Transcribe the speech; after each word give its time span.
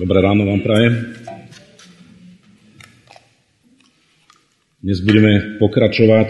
Dobré 0.00 0.24
ráno 0.24 0.48
vám 0.48 0.64
prajem. 0.64 1.12
Dnes 4.80 4.96
budeme 5.04 5.60
pokračovať 5.60 6.28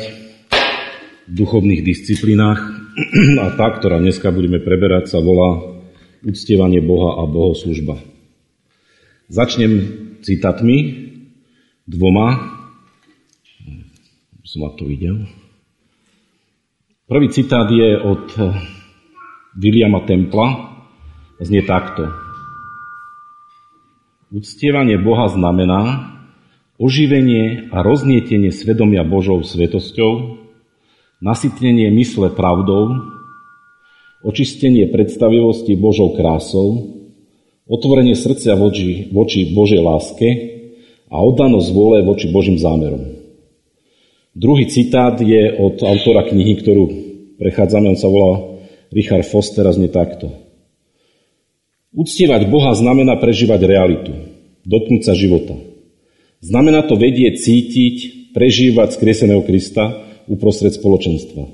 v 1.30 1.32
duchovných 1.38 1.86
disciplínach 1.86 2.58
a 3.46 3.54
tá, 3.54 3.70
ktorá 3.78 4.02
dneska 4.02 4.34
budeme 4.34 4.58
preberať, 4.58 5.14
sa 5.14 5.22
volá 5.22 5.62
uctievanie 6.26 6.82
Boha 6.82 7.22
a 7.22 7.30
bohoslužba. 7.30 7.94
Začnem 9.30 9.72
citatmi 10.26 10.76
dvoma. 11.86 12.42
Som 14.42 14.66
to 14.74 14.82
videl. 14.82 15.30
Prvý 17.06 17.30
citát 17.30 17.70
je 17.70 17.94
od 18.02 18.34
Williama 19.54 20.02
Templa. 20.10 20.74
Znie 21.38 21.62
takto. 21.62 22.29
Uctievanie 24.30 24.94
Boha 24.94 25.26
znamená 25.26 26.06
oživenie 26.78 27.66
a 27.74 27.82
roznietenie 27.82 28.54
svedomia 28.54 29.02
Božou 29.02 29.42
svetosťou, 29.42 30.38
nasytnenie 31.18 31.90
mysle 31.98 32.30
pravdou, 32.30 32.94
očistenie 34.22 34.86
predstavivosti 34.86 35.74
Božou 35.74 36.14
krásou, 36.14 36.94
otvorenie 37.66 38.14
srdcia 38.14 38.54
voči, 38.54 39.10
voči 39.10 39.50
Božej 39.50 39.82
láske 39.82 40.28
a 41.10 41.18
oddanosť 41.18 41.68
vôle 41.74 42.06
voči 42.06 42.30
Božím 42.30 42.54
zámerom. 42.54 43.02
Druhý 44.38 44.70
citát 44.70 45.18
je 45.18 45.58
od 45.58 45.82
autora 45.82 46.22
knihy, 46.30 46.54
ktorú 46.54 46.84
prechádzame, 47.34 47.90
on 47.90 47.98
sa 47.98 48.06
volá 48.06 48.62
Richard 48.94 49.26
Foster 49.26 49.66
a 49.66 49.74
znie 49.74 49.90
takto. 49.90 50.49
Uctievať 51.90 52.46
Boha 52.46 52.70
znamená 52.78 53.18
prežívať 53.18 53.66
realitu, 53.66 54.14
dotknúť 54.62 55.02
sa 55.02 55.14
života. 55.18 55.58
Znamená 56.38 56.86
to 56.86 56.94
vedieť, 56.94 57.42
cítiť, 57.42 57.96
prežívať 58.30 58.94
skrieseného 58.94 59.42
Krista 59.42 60.06
uprostred 60.30 60.70
spoločenstva. 60.70 61.50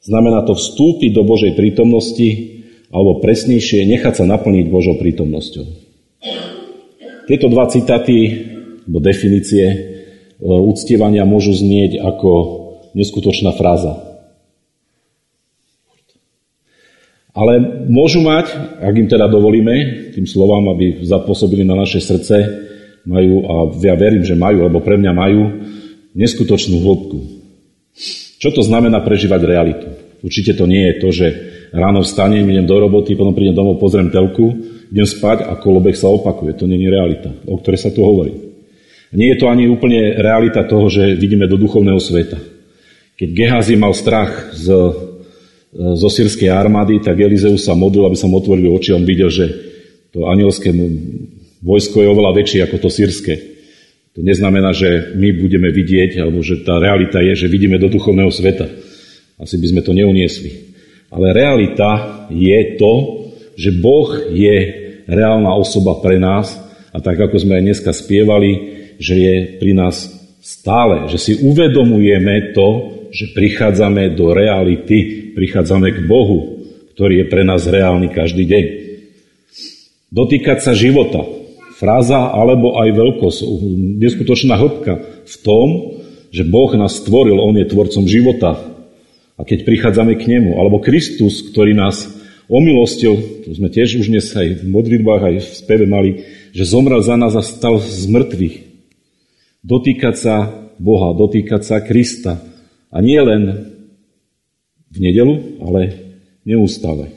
Znamená 0.00 0.40
to 0.48 0.56
vstúpiť 0.56 1.12
do 1.12 1.20
Božej 1.20 1.52
prítomnosti, 1.52 2.58
alebo 2.88 3.20
presnejšie 3.20 3.84
nechať 3.84 4.14
sa 4.16 4.24
naplniť 4.24 4.72
Božou 4.72 4.96
prítomnosťou. 4.96 5.66
Tieto 7.28 7.52
dva 7.52 7.68
citáty, 7.68 8.48
alebo 8.88 9.04
definície 9.04 9.64
e, 9.68 9.76
uctievania 10.48 11.28
môžu 11.28 11.52
znieť 11.52 12.00
ako 12.00 12.30
neskutočná 12.96 13.52
fráza. 13.52 14.07
Ale 17.38 17.86
môžu 17.86 18.18
mať, 18.18 18.50
ak 18.82 18.94
im 18.98 19.06
teda 19.06 19.30
dovolíme, 19.30 20.10
tým 20.10 20.26
slovám, 20.26 20.74
aby 20.74 21.06
zapôsobili 21.06 21.62
na 21.62 21.78
naše 21.78 22.02
srdce, 22.02 22.34
majú, 23.06 23.46
a 23.46 23.54
ja 23.78 23.94
verím, 23.94 24.26
že 24.26 24.34
majú, 24.34 24.66
lebo 24.66 24.82
pre 24.82 24.98
mňa 24.98 25.12
majú, 25.14 25.42
neskutočnú 26.18 26.82
hĺbku. 26.82 27.18
Čo 28.42 28.50
to 28.50 28.62
znamená 28.66 28.98
prežívať 29.06 29.40
realitu? 29.46 29.86
Určite 30.18 30.58
to 30.58 30.66
nie 30.66 30.82
je 30.90 30.94
to, 30.98 31.08
že 31.14 31.26
ráno 31.70 32.02
vstanem, 32.02 32.42
idem 32.42 32.66
do 32.66 32.74
roboty, 32.74 33.14
potom 33.14 33.30
prídem 33.30 33.54
domov, 33.54 33.78
pozriem 33.78 34.10
telku, 34.10 34.50
idem 34.90 35.06
spať 35.06 35.46
a 35.46 35.54
kolobek 35.62 35.94
sa 35.94 36.10
opakuje. 36.10 36.58
To 36.58 36.66
nie 36.66 36.82
je 36.82 36.90
realita, 36.90 37.30
o 37.46 37.54
ktorej 37.62 37.86
sa 37.86 37.94
tu 37.94 38.02
hovorí. 38.02 38.34
Nie 39.14 39.38
je 39.38 39.40
to 39.40 39.46
ani 39.46 39.70
úplne 39.70 40.18
realita 40.18 40.66
toho, 40.66 40.90
že 40.90 41.14
vidíme 41.14 41.46
do 41.46 41.54
duchovného 41.54 42.02
sveta. 42.02 42.36
Keď 43.14 43.28
Gehazi 43.30 43.74
mal 43.78 43.94
strach 43.94 44.52
z 44.58 44.68
zo 45.78 46.08
sírskej 46.10 46.50
armády, 46.50 46.98
tak 46.98 47.22
Elizeus 47.22 47.62
sa 47.62 47.78
modlil, 47.78 48.10
aby 48.10 48.18
sa 48.18 48.26
mu 48.26 48.42
otvorili 48.42 48.66
oči. 48.66 48.90
On 48.90 49.06
videl, 49.06 49.30
že 49.30 49.46
to 50.10 50.26
anielské 50.26 50.74
vojsko 51.62 52.02
je 52.02 52.08
oveľa 52.10 52.32
väčšie 52.34 52.60
ako 52.66 52.76
to 52.82 52.88
sírske. 52.90 53.34
To 54.18 54.26
neznamená, 54.26 54.74
že 54.74 55.14
my 55.14 55.38
budeme 55.38 55.70
vidieť, 55.70 56.18
alebo 56.18 56.42
že 56.42 56.66
tá 56.66 56.82
realita 56.82 57.22
je, 57.22 57.46
že 57.46 57.52
vidíme 57.52 57.78
do 57.78 57.86
duchovného 57.86 58.34
sveta. 58.34 58.66
Asi 59.38 59.54
by 59.54 59.66
sme 59.70 59.80
to 59.86 59.94
neuniesli. 59.94 60.74
Ale 61.14 61.30
realita 61.30 62.26
je 62.34 62.58
to, 62.74 62.94
že 63.54 63.70
Boh 63.78 64.10
je 64.34 64.56
reálna 65.06 65.54
osoba 65.54 66.02
pre 66.02 66.18
nás 66.18 66.58
a 66.90 66.98
tak 66.98 67.22
ako 67.22 67.38
sme 67.38 67.62
aj 67.62 67.64
dneska 67.64 67.90
spievali, 67.94 68.50
že 68.98 69.14
je 69.14 69.34
pri 69.62 69.72
nás 69.78 70.10
stále, 70.42 71.06
že 71.06 71.18
si 71.22 71.32
uvedomujeme 71.38 72.50
to, 72.50 72.98
že 73.14 73.32
prichádzame 73.32 74.18
do 74.18 74.34
reality, 74.34 75.27
prichádzame 75.38 75.94
k 75.94 75.98
Bohu, 76.10 76.66
ktorý 76.98 77.22
je 77.22 77.26
pre 77.30 77.46
nás 77.46 77.62
reálny 77.62 78.10
každý 78.10 78.42
deň. 78.42 78.64
Dotýkať 80.10 80.66
sa 80.66 80.74
života, 80.74 81.22
fráza 81.78 82.34
alebo 82.34 82.74
aj 82.74 82.90
veľkosť, 82.90 83.38
neskutočná 84.02 84.58
hĺbka 84.58 85.22
v 85.22 85.36
tom, 85.46 85.66
že 86.34 86.42
Boh 86.42 86.74
nás 86.74 86.98
stvoril, 86.98 87.38
On 87.38 87.54
je 87.54 87.70
tvorcom 87.70 88.02
života. 88.10 88.58
A 89.38 89.46
keď 89.46 89.62
prichádzame 89.62 90.18
k 90.18 90.26
Nemu, 90.26 90.58
alebo 90.58 90.82
Kristus, 90.82 91.46
ktorý 91.54 91.78
nás 91.78 92.10
omilostil, 92.50 93.46
to 93.46 93.54
sme 93.54 93.70
tiež 93.70 94.02
už 94.02 94.10
dnes 94.10 94.26
aj 94.34 94.66
v 94.66 94.66
modlitbách, 94.66 95.22
aj 95.22 95.34
v 95.38 95.48
speve 95.54 95.86
mali, 95.86 96.26
že 96.50 96.66
zomrel 96.66 96.98
za 96.98 97.14
nás 97.14 97.38
a 97.38 97.46
stal 97.46 97.78
z 97.78 98.10
mŕtvych. 98.10 98.56
Dotýkať 99.62 100.14
sa 100.18 100.34
Boha, 100.82 101.14
dotýkať 101.14 101.62
sa 101.62 101.78
Krista. 101.78 102.42
A 102.90 102.98
nie 102.98 103.20
len 103.22 103.77
v 104.92 104.98
nedelu, 104.98 105.60
ale 105.64 105.80
neustále. 106.44 107.12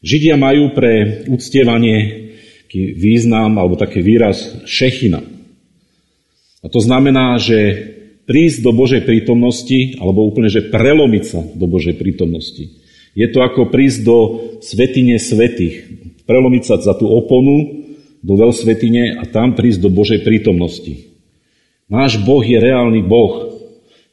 Židia 0.00 0.40
majú 0.40 0.72
pre 0.72 1.24
uctievanie 1.28 2.30
taký 2.70 2.94
význam 2.94 3.58
alebo 3.58 3.74
taký 3.74 3.98
výraz 3.98 4.62
šechina. 4.62 5.18
A 6.62 6.66
to 6.70 6.78
znamená, 6.78 7.34
že 7.42 7.58
prísť 8.30 8.62
do 8.62 8.70
Božej 8.70 9.02
prítomnosti, 9.02 9.98
alebo 9.98 10.22
úplne, 10.22 10.46
že 10.46 10.70
prelomiť 10.70 11.24
sa 11.26 11.42
do 11.42 11.66
Božej 11.66 11.98
prítomnosti. 11.98 12.78
Je 13.18 13.26
to 13.26 13.42
ako 13.42 13.74
prísť 13.74 14.06
do 14.06 14.18
svetine 14.62 15.18
svetých. 15.18 15.82
Prelomiť 16.30 16.62
sa 16.62 16.78
za 16.78 16.94
tú 16.94 17.10
oponu 17.10 17.82
do 18.22 18.38
veľsvetine 18.38 19.18
a 19.18 19.26
tam 19.26 19.58
prísť 19.58 19.82
do 19.82 19.90
Božej 19.90 20.22
prítomnosti. 20.22 21.10
Náš 21.90 22.22
Boh 22.22 22.46
je 22.46 22.54
reálny 22.54 23.02
Boh. 23.02 23.50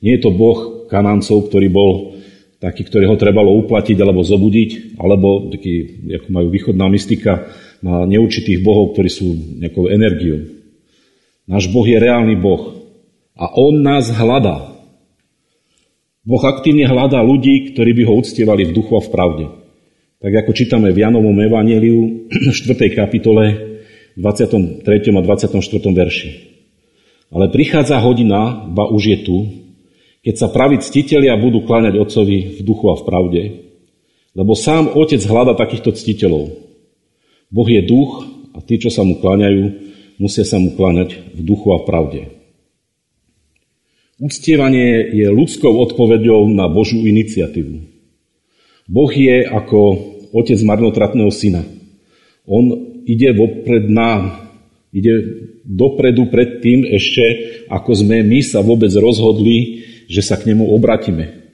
Nie 0.02 0.18
je 0.18 0.26
to 0.26 0.34
Boh 0.34 0.90
Kanáncov, 0.90 1.46
ktorý 1.46 1.70
bol 1.70 2.17
taký, 2.58 2.86
ktorého 2.86 3.14
trebalo 3.18 3.54
uplatiť 3.62 3.98
alebo 4.02 4.26
zobudiť, 4.26 4.98
alebo 4.98 5.54
taký, 5.54 6.06
ako 6.22 6.28
majú 6.34 6.48
východná 6.50 6.90
mystika, 6.90 7.54
má 7.86 8.06
neurčitých 8.10 8.66
bohov, 8.66 8.98
ktorí 8.98 9.10
sú 9.10 9.28
nejakou 9.62 9.90
energiou. 9.90 10.50
Náš 11.46 11.70
Boh 11.70 11.86
je 11.86 11.98
reálny 12.02 12.36
Boh 12.42 12.76
a 13.38 13.46
On 13.54 13.74
nás 13.78 14.10
hľadá. 14.10 14.74
Boh 16.28 16.44
aktívne 16.44 16.90
hľadá 16.90 17.24
ľudí, 17.24 17.72
ktorí 17.72 17.96
by 17.96 18.04
ho 18.04 18.14
uctievali 18.20 18.68
v 18.68 18.76
duchu 18.76 19.00
a 19.00 19.02
v 19.06 19.10
pravde. 19.14 19.46
Tak 20.18 20.34
ako 20.34 20.52
čítame 20.52 20.90
v 20.92 21.06
Janovom 21.06 21.38
evaníliu 21.38 22.28
v 22.52 22.56
4. 22.58 22.98
kapitole 22.98 23.46
23. 24.18 24.82
a 24.90 25.22
24. 25.22 25.62
verši. 25.94 26.30
Ale 27.30 27.54
prichádza 27.54 28.02
hodina, 28.02 28.66
ba 28.66 28.90
už 28.90 29.04
je 29.06 29.18
tu, 29.22 29.38
keď 30.28 30.36
sa 30.36 30.52
praví 30.52 30.76
ctitelia 30.84 31.40
budú 31.40 31.64
kláňať 31.64 31.96
Otcovi 31.96 32.60
v 32.60 32.62
duchu 32.68 32.92
a 32.92 33.00
v 33.00 33.04
pravde, 33.08 33.42
lebo 34.36 34.60
sám 34.60 34.92
Otec 34.92 35.24
hľada 35.24 35.56
takýchto 35.56 35.96
ctiteľov. 35.96 36.52
Boh 37.48 37.64
je 37.64 37.80
duch 37.88 38.28
a 38.52 38.60
tí, 38.60 38.76
čo 38.76 38.92
sa 38.92 39.08
mu 39.08 39.24
kláňajú, 39.24 39.64
musia 40.20 40.44
sa 40.44 40.60
mu 40.60 40.76
kláňať 40.76 41.32
v 41.32 41.40
duchu 41.48 41.72
a 41.72 41.80
v 41.80 41.88
pravde. 41.88 42.22
Uctievanie 44.20 45.16
je 45.16 45.32
ľudskou 45.32 45.72
odpoveďou 45.72 46.44
na 46.52 46.68
Božú 46.68 47.08
iniciatívu. 47.08 47.88
Boh 48.92 49.12
je 49.16 49.48
ako 49.48 49.80
otec 50.36 50.60
marnotratného 50.60 51.32
syna. 51.32 51.64
On 52.44 52.68
ide 53.08 53.32
vopred 53.32 53.88
nám, 53.88 54.47
ide 54.98 55.14
dopredu 55.62 56.26
pred 56.34 56.58
tým 56.58 56.82
ešte, 56.90 57.26
ako 57.70 57.92
sme 57.94 58.26
my 58.26 58.42
sa 58.42 58.66
vôbec 58.66 58.90
rozhodli 58.98 59.88
že 60.08 60.24
sa 60.24 60.40
k 60.40 60.56
nemu 60.56 60.64
obratíme. 60.72 61.52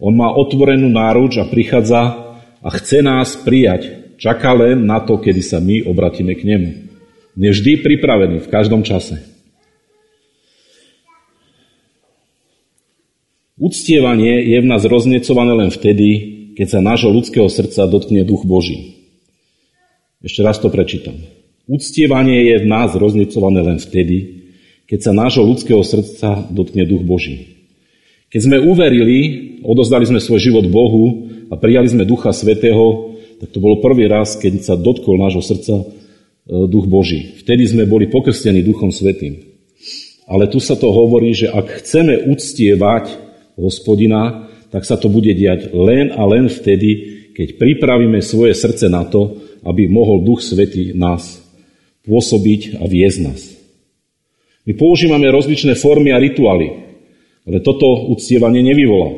On 0.00 0.10
má 0.16 0.32
otvorenú 0.32 0.88
náruč 0.88 1.36
a 1.36 1.44
prichádza 1.44 2.32
a 2.64 2.68
chce 2.72 3.04
nás 3.04 3.36
prijať. 3.44 4.16
Čaká 4.16 4.52
len 4.56 4.84
na 4.84 5.00
to, 5.00 5.20
kedy 5.20 5.40
sa 5.44 5.60
my 5.60 5.84
obratíme 5.84 6.32
k 6.36 6.44
nemu. 6.44 6.70
Je 7.40 7.48
vždy 7.52 7.80
pripravený 7.84 8.44
v 8.44 8.52
každom 8.52 8.84
čase. 8.84 9.20
Uctievanie 13.60 14.56
je 14.56 14.58
v 14.60 14.66
nás 14.68 14.88
roznecované 14.88 15.52
len 15.52 15.70
vtedy, 15.72 16.08
keď 16.56 16.66
sa 16.68 16.80
nášho 16.84 17.12
ľudského 17.12 17.48
srdca 17.48 17.84
dotkne 17.84 18.24
duch 18.24 18.48
Boží. 18.48 18.96
Ešte 20.24 20.40
raz 20.40 20.56
to 20.60 20.72
prečítam. 20.72 21.39
Uctievanie 21.70 22.50
je 22.50 22.66
v 22.66 22.66
nás 22.66 22.90
roznecované 22.98 23.62
len 23.62 23.78
vtedy, 23.78 24.42
keď 24.90 24.98
sa 25.06 25.12
nášho 25.14 25.46
ľudského 25.46 25.86
srdca 25.86 26.50
dotkne 26.50 26.82
duch 26.82 27.06
Boží. 27.06 27.62
Keď 28.26 28.40
sme 28.42 28.58
uverili, 28.58 29.18
odozdali 29.62 30.02
sme 30.02 30.18
svoj 30.18 30.50
život 30.50 30.66
Bohu 30.66 31.30
a 31.46 31.54
prijali 31.54 31.86
sme 31.86 32.02
Ducha 32.02 32.34
Svetého, 32.34 33.14
tak 33.38 33.54
to 33.54 33.62
bolo 33.62 33.78
prvý 33.78 34.10
raz, 34.10 34.34
keď 34.34 34.66
sa 34.66 34.74
dotkol 34.74 35.14
nášho 35.14 35.46
srdca 35.46 35.86
duch 36.66 36.90
Boží. 36.90 37.38
Vtedy 37.38 37.70
sme 37.70 37.86
boli 37.86 38.10
pokrstení 38.10 38.66
duchom 38.66 38.90
svetým. 38.90 39.38
Ale 40.26 40.50
tu 40.50 40.58
sa 40.58 40.74
to 40.74 40.90
hovorí, 40.90 41.38
že 41.38 41.54
ak 41.54 41.86
chceme 41.86 42.26
uctievať 42.34 43.14
hospodina, 43.54 44.50
tak 44.74 44.82
sa 44.82 44.98
to 44.98 45.06
bude 45.06 45.30
diať 45.38 45.70
len 45.70 46.10
a 46.10 46.22
len 46.26 46.50
vtedy, 46.50 47.30
keď 47.30 47.62
pripravíme 47.62 48.18
svoje 48.18 48.58
srdce 48.58 48.90
na 48.90 49.06
to, 49.06 49.38
aby 49.62 49.86
mohol 49.86 50.26
Duch 50.26 50.42
Svetý 50.42 50.98
nás 50.98 51.49
pôsobiť 52.04 52.80
a 52.80 52.84
viesť 52.88 53.18
nás. 53.24 53.40
My 54.68 54.76
používame 54.76 55.28
rozličné 55.32 55.74
formy 55.76 56.12
a 56.12 56.20
rituály, 56.20 56.68
ale 57.48 57.58
toto 57.64 58.12
uctievanie 58.12 58.60
nevyvolá. 58.60 59.16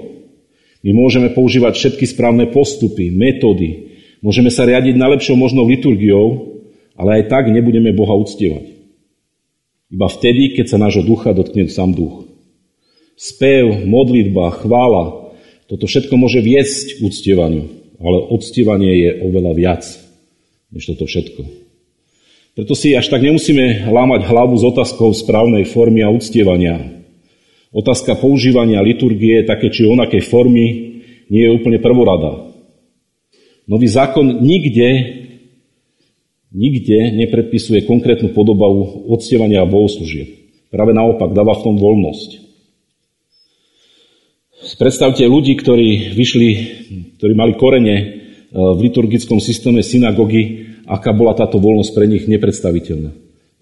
My 0.83 0.91
môžeme 0.95 1.31
používať 1.31 1.79
všetky 1.79 2.05
správne 2.11 2.51
postupy, 2.51 3.11
metódy, 3.11 3.95
môžeme 4.23 4.51
sa 4.51 4.67
riadiť 4.67 4.99
najlepšou 4.99 5.39
možnou 5.39 5.67
liturgiou, 5.67 6.59
ale 6.99 7.23
aj 7.23 7.31
tak 7.31 7.45
nebudeme 7.51 7.95
Boha 7.95 8.15
uctievať. 8.19 8.71
Iba 9.93 10.09
vtedy, 10.09 10.57
keď 10.57 10.67
sa 10.73 10.81
nášho 10.81 11.05
ducha 11.05 11.37
dotkne 11.37 11.69
sám 11.69 11.93
duch. 11.93 12.25
Spev, 13.15 13.85
modlitba, 13.85 14.51
chvála, 14.59 15.37
toto 15.69 15.85
všetko 15.87 16.17
môže 16.17 16.41
viesť 16.41 16.99
k 16.99 17.05
uctievaniu, 17.07 17.65
ale 18.01 18.19
uctievanie 18.33 18.93
je 18.99 19.11
oveľa 19.23 19.53
viac 19.55 19.85
než 20.73 20.89
toto 20.89 21.05
všetko. 21.05 21.62
Preto 22.53 22.77
si 22.77 22.93
až 22.93 23.09
tak 23.09 23.25
nemusíme 23.25 23.89
lámať 23.89 24.29
hlavu 24.29 24.55
s 24.61 24.65
otázkou 24.69 25.09
správnej 25.17 25.65
formy 25.65 26.05
a 26.05 26.13
uctievania. 26.13 27.01
Otázka 27.73 28.21
používania 28.21 28.85
liturgie, 28.85 29.41
také 29.49 29.73
či 29.73 29.89
onakej 29.89 30.21
formy, 30.29 30.67
nie 31.33 31.43
je 31.49 31.55
úplne 31.57 31.81
prvorada. 31.81 32.53
Nový 33.65 33.89
zákon 33.89 34.45
nikde 34.45 35.23
nikde 36.53 37.17
nepredpisuje 37.17 37.89
konkrétnu 37.89 38.37
podobu 38.37 39.09
odstievania 39.09 39.65
bohoslúžieb. 39.65 40.29
Práve 40.69 40.93
naopak, 40.93 41.33
dáva 41.33 41.57
v 41.57 41.65
tom 41.65 41.77
voľnosť. 41.81 42.31
Predstavte 44.79 45.27
ľudí, 45.27 45.59
ktorí 45.59 46.15
vyšli, 46.15 46.49
ktorí 47.19 47.33
mali 47.35 47.59
korene 47.59 47.97
e, 47.99 48.05
v 48.53 48.79
liturgickom 48.89 49.43
systéme 49.43 49.83
synagógy, 49.83 50.72
aká 50.87 51.11
bola 51.15 51.35
táto 51.35 51.63
voľnosť 51.63 51.93
pre 51.95 52.07
nich 52.11 52.25
nepredstaviteľná. 52.27 53.11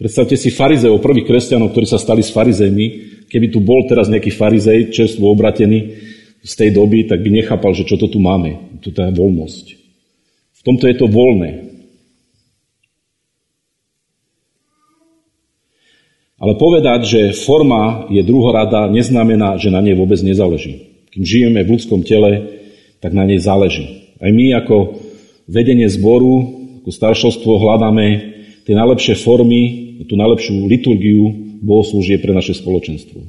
Predstavte 0.00 0.32
si 0.40 0.49
farizeov, 0.49 1.05
prvých 1.05 1.28
kresťanov, 1.28 1.76
ktorí 1.76 1.84
sa 1.84 2.00
stali 2.00 2.25
s 2.25 2.32
farizejmi. 2.32 2.87
Keby 3.28 3.52
tu 3.52 3.61
bol 3.61 3.84
teraz 3.84 4.08
nejaký 4.08 4.32
farizej, 4.32 4.96
čerstvo 4.96 5.28
obratený 5.28 6.00
z 6.40 6.52
tej 6.56 6.72
doby, 6.72 7.05
tak 7.05 7.20
by 7.20 7.28
nechápal, 7.28 7.76
že 7.76 7.84
čo 7.84 8.00
to 8.00 8.08
tu 8.08 8.17
máme. 8.17 8.81
Tu 8.81 8.88
je 8.88 9.12
voľnosť. 9.12 9.64
V 10.56 10.62
tomto 10.64 10.88
je 10.88 10.96
to 10.96 11.05
voľné. 11.05 11.69
Ale 16.40 16.56
povedať, 16.56 17.00
že 17.05 17.20
forma 17.37 18.08
je 18.08 18.25
druhorada, 18.25 18.88
neznamená, 18.88 19.61
že 19.61 19.69
na 19.69 19.84
nej 19.84 19.93
vôbec 19.93 20.16
nezáleží. 20.25 21.05
Kým 21.12 21.25
žijeme 21.28 21.61
v 21.61 21.76
ľudskom 21.76 22.00
tele, 22.00 22.64
tak 23.05 23.12
na 23.12 23.28
nej 23.28 23.37
záleží. 23.37 24.16
Aj 24.16 24.32
my 24.32 24.56
ako 24.64 24.96
vedenie 25.44 25.93
zboru, 25.93 26.59
ako 26.80 26.88
staršovstvo 26.88 27.52
hľadáme 27.60 28.06
tie 28.64 28.74
najlepšie 28.74 29.20
formy, 29.20 29.62
tú 30.08 30.16
najlepšiu 30.16 30.64
liturgiu 30.64 31.28
bohoslúžie 31.60 32.16
pre 32.16 32.32
naše 32.32 32.56
spoločenstvo. 32.56 33.20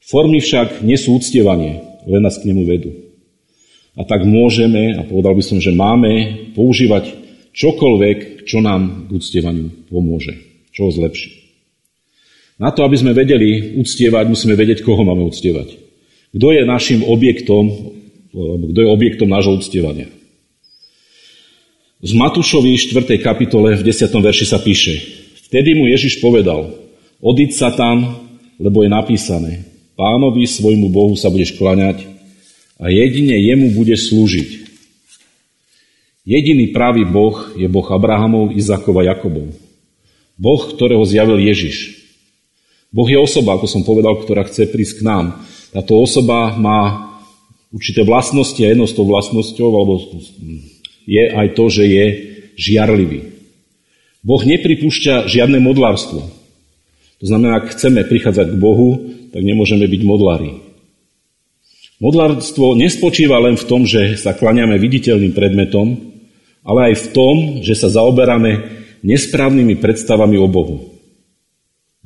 Formy 0.00 0.40
však 0.40 0.80
nie 0.80 0.96
sú 0.96 1.20
uctievanie, 1.20 1.84
len 2.08 2.24
nás 2.24 2.40
k 2.40 2.48
nemu 2.48 2.64
vedú. 2.64 2.90
A 3.98 4.06
tak 4.08 4.24
môžeme, 4.24 4.96
a 4.96 5.04
povedal 5.04 5.36
by 5.36 5.44
som, 5.44 5.58
že 5.60 5.74
máme 5.74 6.48
používať 6.56 7.12
čokoľvek, 7.52 8.48
čo 8.48 8.64
nám 8.64 9.10
k 9.10 9.18
uctievaniu 9.18 9.68
pomôže, 9.90 10.38
čo 10.72 10.88
ho 10.88 10.90
zlepší. 10.94 11.34
Na 12.56 12.72
to, 12.72 12.82
aby 12.82 12.96
sme 12.96 13.12
vedeli 13.12 13.76
uctievať, 13.76 14.24
musíme 14.30 14.56
vedieť, 14.56 14.82
koho 14.82 15.04
máme 15.04 15.26
uctievať. 15.28 15.76
Kto 16.32 16.46
je 16.54 16.62
našim 16.64 17.04
objektom, 17.04 17.92
kto 18.72 18.78
je 18.78 18.88
objektom 18.88 19.28
nášho 19.30 19.58
uctievania. 19.58 20.10
Z 21.98 22.14
Matúšovi 22.14 22.78
4. 22.78 23.18
kapitole 23.18 23.74
v 23.74 23.82
10. 23.82 24.06
verši 24.22 24.46
sa 24.46 24.62
píše 24.62 25.02
Vtedy 25.50 25.74
mu 25.74 25.90
Ježiš 25.90 26.22
povedal, 26.22 26.70
odiď 27.18 27.50
sa 27.50 27.74
tam, 27.74 28.22
lebo 28.54 28.86
je 28.86 28.90
napísané, 28.94 29.66
pánovi 29.98 30.46
svojmu 30.46 30.94
Bohu 30.94 31.18
sa 31.18 31.26
budeš 31.26 31.58
klaňať 31.58 32.06
a 32.78 32.86
jedine 32.94 33.34
jemu 33.42 33.74
budeš 33.74 34.14
slúžiť. 34.14 34.70
Jediný 36.22 36.70
pravý 36.70 37.02
Boh 37.02 37.34
je 37.58 37.66
Boh 37.66 37.90
Abrahamov, 37.90 38.54
Izakova, 38.54 39.02
Jakobov. 39.02 39.50
Boh, 40.38 40.62
ktorého 40.70 41.02
zjavil 41.02 41.42
Ježiš. 41.42 41.98
Boh 42.94 43.10
je 43.10 43.18
osoba, 43.18 43.58
ako 43.58 43.66
som 43.66 43.82
povedal, 43.82 44.22
ktorá 44.22 44.46
chce 44.46 44.70
prísť 44.70 45.02
k 45.02 45.06
nám. 45.08 45.42
Táto 45.74 45.98
osoba 45.98 46.54
má 46.54 47.10
určité 47.74 48.06
vlastnosti 48.06 48.62
a 48.62 48.70
jednou 48.70 48.86
z 48.86 48.94
tou 48.94 49.02
vlastnosťou 49.02 49.66
alebo 49.74 49.98
je 51.08 51.24
aj 51.32 51.56
to, 51.56 51.64
že 51.72 51.84
je 51.88 52.06
žiarlivý. 52.60 53.32
Boh 54.20 54.44
nepripúšťa 54.44 55.24
žiadne 55.24 55.56
modlárstvo. 55.64 56.20
To 57.18 57.24
znamená, 57.24 57.64
ak 57.64 57.72
chceme 57.72 58.04
prichádzať 58.04 58.52
k 58.52 58.60
Bohu, 58.60 59.08
tak 59.32 59.40
nemôžeme 59.40 59.88
byť 59.88 60.02
modlári. 60.04 60.60
Modlárstvo 61.98 62.78
nespočíva 62.78 63.40
len 63.42 63.58
v 63.58 63.64
tom, 63.66 63.82
že 63.88 64.20
sa 64.20 64.36
klaniame 64.36 64.76
viditeľným 64.78 65.34
predmetom, 65.34 66.14
ale 66.62 66.92
aj 66.92 66.94
v 66.94 67.06
tom, 67.10 67.34
že 67.64 67.74
sa 67.74 67.88
zaoberáme 67.90 68.78
nesprávnymi 69.02 69.80
predstavami 69.80 70.36
o 70.38 70.46
Bohu. 70.46 70.94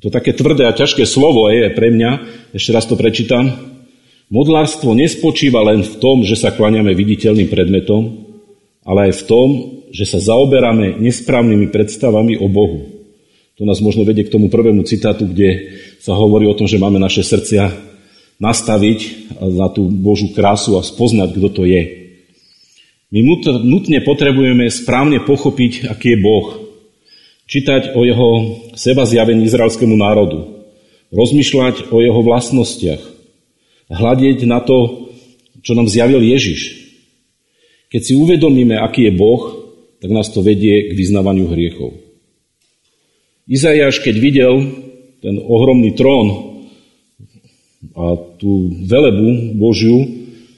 To 0.01 0.09
také 0.09 0.33
tvrdé 0.33 0.65
a 0.65 0.73
ťažké 0.73 1.05
slovo 1.05 1.51
je 1.53 1.69
pre 1.75 1.93
mňa, 1.93 2.11
ešte 2.57 2.71
raz 2.73 2.89
to 2.89 2.97
prečítam. 2.97 3.53
Modlárstvo 4.33 4.97
nespočíva 4.97 5.61
len 5.61 5.85
v 5.85 5.95
tom, 6.01 6.25
že 6.25 6.41
sa 6.41 6.55
kláňame 6.57 6.97
viditeľným 6.97 7.53
predmetom, 7.53 8.32
ale 8.83 9.11
aj 9.11 9.23
v 9.23 9.27
tom, 9.27 9.49
že 9.95 10.09
sa 10.09 10.19
zaoberáme 10.19 10.99
nesprávnymi 10.99 11.71
predstavami 11.71 12.41
o 12.41 12.47
Bohu. 12.51 12.89
To 13.61 13.69
nás 13.69 13.79
možno 13.85 14.03
vedie 14.03 14.27
k 14.27 14.33
tomu 14.33 14.49
prvému 14.49 14.83
citátu, 14.83 15.29
kde 15.29 15.79
sa 16.03 16.17
hovorí 16.19 16.49
o 16.49 16.57
tom, 16.57 16.67
že 16.67 16.81
máme 16.81 16.99
naše 16.99 17.23
srdcia 17.23 17.71
nastaviť 18.43 19.31
na 19.39 19.71
tú 19.71 19.87
Božú 19.87 20.35
krásu 20.35 20.75
a 20.75 20.83
spoznať, 20.83 21.39
kto 21.39 21.49
to 21.53 21.63
je. 21.63 21.83
My 23.13 23.21
nutne 23.63 24.03
potrebujeme 24.03 24.67
správne 24.73 25.23
pochopiť, 25.23 25.87
aký 25.87 26.17
je 26.17 26.23
Boh, 26.25 26.47
čítať 27.47 27.93
o 27.93 28.03
jeho 28.03 28.29
seba 28.75 29.05
zjavení 29.05 29.45
izraelskému 29.45 29.95
národu, 29.95 30.65
rozmýšľať 31.13 31.93
o 31.93 32.01
jeho 32.01 32.21
vlastnostiach, 32.25 33.05
hľadieť 33.93 34.49
na 34.49 34.65
to, 34.65 35.13
čo 35.61 35.77
nám 35.77 35.87
zjavil 35.87 36.25
Ježiš. 36.25 36.82
Keď 37.93 38.01
si 38.01 38.17
uvedomíme, 38.17 38.81
aký 38.81 39.13
je 39.13 39.13
Boh, 39.13 39.43
tak 40.01 40.09
nás 40.09 40.33
to 40.33 40.41
vedie 40.41 40.89
k 40.89 40.97
vyznávaniu 40.97 41.53
hriechov. 41.53 41.93
Izajáš, 43.45 44.01
keď 44.01 44.15
videl 44.17 44.55
ten 45.21 45.37
ohromný 45.37 45.93
trón 45.93 46.57
a 47.93 48.17
tú 48.41 48.73
velebu 48.89 49.53
Božiu, 49.61 50.09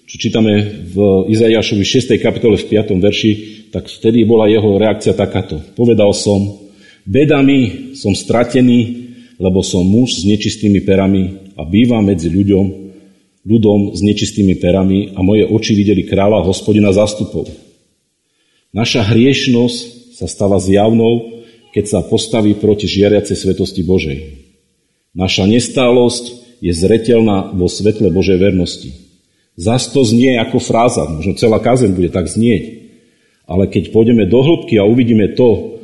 čo 0.07 0.15
čítame 0.15 0.87
v 0.95 1.27
Izajášovi 1.35 1.83
6. 1.83 2.23
kapitole 2.23 2.55
v 2.55 2.71
5. 2.71 3.03
verši, 3.03 3.33
tak 3.75 3.91
vtedy 3.91 4.23
bola 4.23 4.47
jeho 4.47 4.79
reakcia 4.79 5.19
takáto. 5.19 5.59
Povedal 5.75 6.15
som, 6.15 6.65
Bedami 7.05 7.93
som 7.99 8.17
stratený, 8.17 9.11
lebo 9.37 9.61
som 9.61 9.85
muž 9.85 10.23
s 10.23 10.25
nečistými 10.25 10.81
perami 10.81 11.53
a 11.59 11.67
bývam 11.69 12.01
medzi 12.01 12.33
ľuďom, 12.33 12.84
ľudom 13.45 13.93
s 13.93 14.01
nečistými 14.01 14.57
perami 14.57 15.13
a 15.13 15.21
moje 15.21 15.45
oči 15.45 15.77
videli 15.77 16.09
kráľa 16.09 16.45
hospodina 16.49 16.91
zástupov. 16.91 17.49
Naša 18.73 19.07
hriešnosť 19.07 20.17
sa 20.17 20.27
stáva 20.27 20.59
zjavnou, 20.59 21.45
keď 21.77 21.85
sa 21.87 22.01
postaví 22.03 22.57
proti 22.57 22.89
žiariacej 22.89 23.37
svetosti 23.37 23.85
Božej. 23.85 24.19
Naša 25.15 25.47
nestálosť 25.47 26.59
je 26.65 26.73
zretelná 26.73 27.53
vo 27.55 27.69
svetle 27.71 28.11
Božej 28.11 28.41
vernosti. 28.41 28.97
Zas 29.55 29.87
to 29.93 30.03
znie 30.03 30.35
ako 30.41 30.59
fráza, 30.59 31.07
možno 31.07 31.39
celá 31.39 31.63
kázeň 31.63 31.95
bude 31.95 32.11
tak 32.11 32.27
znieť. 32.27 32.83
Ale 33.45 33.69
keď 33.69 33.93
pôjdeme 33.93 34.27
do 34.27 34.41
hĺbky 34.41 34.81
a 34.81 34.89
uvidíme 34.89 35.37
to, 35.37 35.79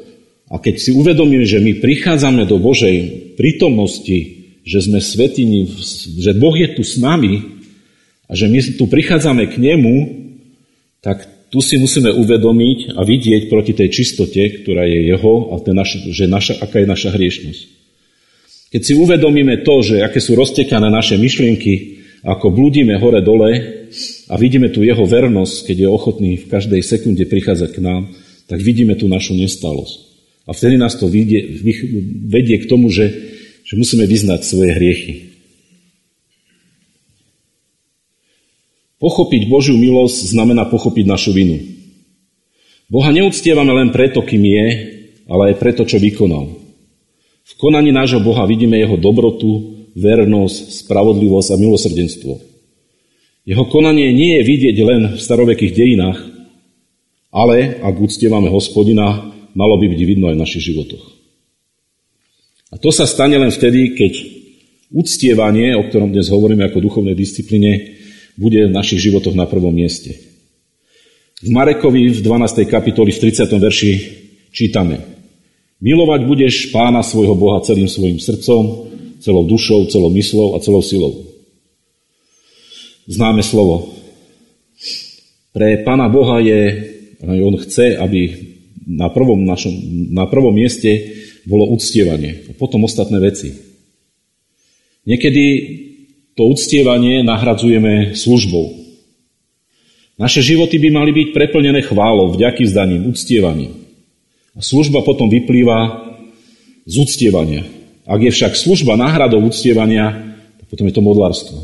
a 0.50 0.59
keď 0.59 0.83
si 0.83 0.90
uvedomíme, 0.90 1.47
že 1.47 1.62
my 1.62 1.79
prichádzame 1.79 2.43
do 2.49 2.59
Božej 2.59 2.97
prítomnosti, 3.38 4.39
že 4.64 4.85
sme 4.85 5.00
svetini, 5.00 5.67
že 6.21 6.37
Boh 6.37 6.55
je 6.55 6.69
tu 6.76 6.83
s 6.85 7.00
nami 7.00 7.61
a 8.29 8.33
že 8.37 8.47
my 8.47 8.59
tu 8.76 8.85
prichádzame 8.87 9.49
k 9.50 9.59
Nemu, 9.59 9.97
tak 11.00 11.25
tu 11.50 11.59
si 11.59 11.81
musíme 11.83 12.14
uvedomiť 12.14 12.95
a 12.95 13.02
vidieť 13.02 13.50
proti 13.50 13.75
tej 13.75 13.90
čistote, 13.90 14.62
ktorá 14.62 14.87
je 14.87 15.11
Jeho 15.11 15.50
a 15.50 15.59
naš, 15.75 15.99
že 16.14 16.31
naša, 16.31 16.62
aká 16.62 16.79
je 16.85 16.88
naša 16.88 17.11
hriešnosť. 17.11 17.62
Keď 18.71 18.83
si 18.87 18.95
uvedomíme 18.95 19.67
to, 19.67 19.83
že 19.83 19.99
aké 19.99 20.23
sú 20.23 20.38
roztekané 20.38 20.95
naše 20.95 21.19
myšlienky, 21.19 21.99
ako 22.23 22.55
blúdime 22.55 22.95
hore-dole 23.02 23.50
a 24.31 24.35
vidíme 24.38 24.71
tu 24.71 24.87
Jeho 24.87 25.02
vernosť, 25.02 25.67
keď 25.67 25.76
je 25.83 25.88
ochotný 25.90 26.33
v 26.38 26.47
každej 26.47 26.83
sekunde 26.87 27.25
prichádzať 27.26 27.71
k 27.75 27.83
nám, 27.83 28.14
tak 28.47 28.62
vidíme 28.62 28.95
tu 28.95 29.11
našu 29.11 29.35
nestalosť. 29.35 30.11
A 30.47 30.55
vtedy 30.55 30.79
nás 30.79 30.95
to 30.95 31.11
vedie, 31.11 31.59
vedie 32.31 32.62
k 32.62 32.67
tomu, 32.71 32.95
že, 32.95 33.11
že 33.71 33.79
musíme 33.79 34.03
vyznať 34.03 34.43
svoje 34.43 34.75
hriechy. 34.75 35.15
Pochopiť 38.99 39.47
Božiu 39.47 39.79
milosť 39.79 40.35
znamená 40.35 40.67
pochopiť 40.67 41.07
našu 41.07 41.31
vinu. 41.31 41.62
Boha 42.91 43.15
neúctievame 43.15 43.71
len 43.71 43.95
preto, 43.95 44.27
kým 44.27 44.43
je, 44.43 44.67
ale 45.31 45.55
aj 45.55 45.62
preto, 45.62 45.87
čo 45.87 46.03
vykonal. 46.03 46.50
V 47.47 47.53
konaní 47.62 47.95
nášho 47.95 48.19
Boha 48.19 48.43
vidíme 48.50 48.75
jeho 48.75 48.99
dobrotu, 48.99 49.87
vernosť, 49.95 50.83
spravodlivosť 50.83 51.55
a 51.55 51.61
milosrdenstvo. 51.62 52.33
Jeho 53.47 53.65
konanie 53.71 54.11
nie 54.11 54.35
je 54.35 54.43
vidieť 54.50 54.77
len 54.83 55.03
v 55.15 55.21
starovekých 55.23 55.73
dejinách, 55.79 56.19
ale 57.31 57.79
ak 57.79 57.95
uctievame 58.03 58.50
hospodina, 58.50 59.31
malo 59.55 59.79
by 59.79 59.87
byť 59.95 60.00
vidno 60.03 60.27
aj 60.27 60.35
v 60.35 60.43
našich 60.43 60.75
životoch. 60.75 61.20
A 62.71 62.79
to 62.79 62.95
sa 62.95 63.03
stane 63.03 63.35
len 63.35 63.50
vtedy, 63.50 63.99
keď 63.99 64.12
uctievanie, 64.95 65.75
o 65.75 65.87
ktorom 65.91 66.15
dnes 66.15 66.31
hovoríme 66.31 66.67
ako 66.71 66.79
duchovnej 66.83 67.19
disciplíne, 67.19 67.99
bude 68.39 68.71
v 68.71 68.75
našich 68.75 69.11
životoch 69.11 69.35
na 69.35 69.50
prvom 69.50 69.75
mieste. 69.75 70.15
V 71.43 71.50
Marekovi 71.50 72.15
v 72.15 72.21
12. 72.23 72.71
kapitoli 72.71 73.11
v 73.11 73.19
30. 73.27 73.50
verši 73.59 73.93
čítame 74.55 75.21
Milovať 75.81 76.21
budeš 76.29 76.55
pána 76.69 77.00
svojho 77.00 77.33
Boha 77.33 77.65
celým 77.65 77.89
svojim 77.89 78.21
srdcom, 78.21 78.93
celou 79.25 79.49
dušou, 79.49 79.89
celou 79.89 80.12
myslou 80.12 80.53
a 80.53 80.61
celou 80.61 80.85
silou. 80.85 81.25
Známe 83.09 83.41
slovo. 83.41 83.97
Pre 85.57 85.69
pána 85.81 86.12
Boha 86.12 86.39
je, 86.45 86.61
on 87.25 87.57
chce, 87.57 87.97
aby 87.97 88.53
na 88.85 89.09
prvom, 89.09 89.41
našom, 89.41 89.73
na 90.12 90.29
prvom 90.29 90.53
mieste 90.53 91.17
bolo 91.50 91.66
uctievanie 91.75 92.47
a 92.47 92.52
potom 92.54 92.87
ostatné 92.87 93.19
veci. 93.19 93.50
Niekedy 95.02 95.45
to 96.38 96.47
uctievanie 96.47 97.26
nahradzujeme 97.26 98.14
službou. 98.14 98.78
Naše 100.21 100.45
životy 100.45 100.78
by 100.78 100.88
mali 100.95 101.11
byť 101.11 101.28
preplnené 101.35 101.80
chválou, 101.83 102.30
vďaky 102.30 102.69
zdaním, 102.71 103.11
uctievaním. 103.11 103.73
A 104.54 104.61
služba 104.62 105.02
potom 105.02 105.26
vyplýva 105.26 106.07
z 106.87 106.95
uctievania. 107.00 107.64
Ak 108.04 108.21
je 108.21 108.30
však 108.30 108.54
služba 108.54 109.00
náhradou 109.00 109.40
uctievania, 109.42 110.37
potom 110.71 110.87
je 110.87 110.95
to 110.95 111.02
modlárstvo. 111.02 111.59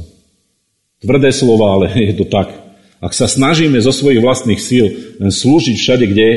Tvrdé 1.05 1.31
slova, 1.31 1.79
ale 1.79 1.87
je 2.11 2.17
to 2.17 2.27
tak. 2.27 2.51
Ak 2.99 3.13
sa 3.13 3.29
snažíme 3.29 3.77
zo 3.79 3.93
svojich 3.93 4.25
vlastných 4.25 4.59
síl 4.59 4.89
len 5.21 5.29
slúžiť 5.29 5.77
všade, 5.77 6.05
kde 6.09 6.29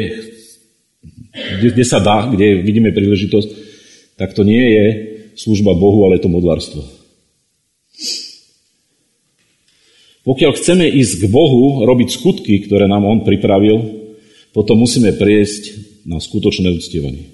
kde, 1.60 1.68
kde 1.76 1.86
sa 1.86 2.00
dá, 2.04 2.28
kde 2.28 2.62
vidíme 2.62 2.92
príležitosť, 2.92 3.50
tak 4.20 4.36
to 4.36 4.44
nie 4.44 4.60
je 4.60 4.86
služba 5.40 5.72
Bohu, 5.76 6.04
ale 6.06 6.20
je 6.20 6.24
to 6.28 6.32
modlárstvo. 6.32 6.82
Pokiaľ 10.28 10.52
chceme 10.60 10.86
ísť 10.86 11.26
k 11.26 11.32
Bohu, 11.32 11.88
robiť 11.88 12.10
skutky, 12.12 12.68
ktoré 12.68 12.86
nám 12.86 13.08
On 13.08 13.24
pripravil, 13.24 13.82
potom 14.52 14.84
musíme 14.84 15.16
prejsť 15.16 15.64
na 16.06 16.20
skutočné 16.20 16.70
uctievanie. 16.70 17.32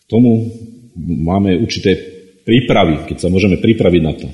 K 0.00 0.04
tomu 0.08 0.48
máme 0.96 1.58
určité 1.60 1.98
prípravy, 2.46 3.10
keď 3.10 3.26
sa 3.26 3.28
môžeme 3.28 3.60
pripraviť 3.60 4.02
na 4.02 4.14
to. 4.16 4.26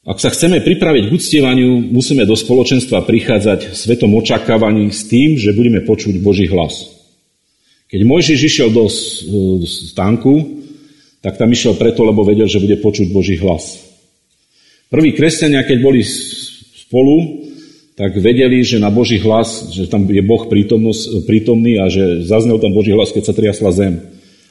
Ak 0.00 0.16
sa 0.16 0.32
chceme 0.32 0.64
pripraviť 0.64 1.12
k 1.12 1.14
uctievaniu, 1.14 1.92
musíme 1.92 2.24
do 2.24 2.32
spoločenstva 2.32 3.04
prichádzať 3.04 3.76
svetom 3.76 4.16
očakávaní 4.16 4.88
s 4.88 5.04
tým, 5.04 5.36
že 5.36 5.52
budeme 5.52 5.84
počuť 5.84 6.16
Boží 6.24 6.48
hlas. 6.48 6.88
Keď 7.84 8.00
Mojžiš 8.08 8.40
išiel 8.40 8.72
do 8.72 8.88
stánku, 9.68 10.64
tak 11.20 11.36
tam 11.36 11.52
išiel 11.52 11.76
preto, 11.76 12.00
lebo 12.08 12.24
vedel, 12.24 12.48
že 12.48 12.64
bude 12.64 12.80
počuť 12.80 13.12
Boží 13.12 13.36
hlas. 13.36 13.76
Prví 14.88 15.12
kresťania, 15.12 15.68
keď 15.68 15.78
boli 15.84 16.00
spolu, 16.00 17.44
tak 17.92 18.16
vedeli, 18.16 18.64
že 18.64 18.80
na 18.80 18.88
Boží 18.88 19.20
hlas, 19.20 19.68
že 19.68 19.84
tam 19.84 20.08
je 20.08 20.24
Boh 20.24 20.48
prítomný 21.28 21.76
a 21.76 21.92
že 21.92 22.24
zaznel 22.24 22.56
tam 22.56 22.72
Boží 22.72 22.96
hlas, 22.96 23.12
keď 23.12 23.22
sa 23.28 23.36
triasla 23.36 23.68
zem. 23.76 24.00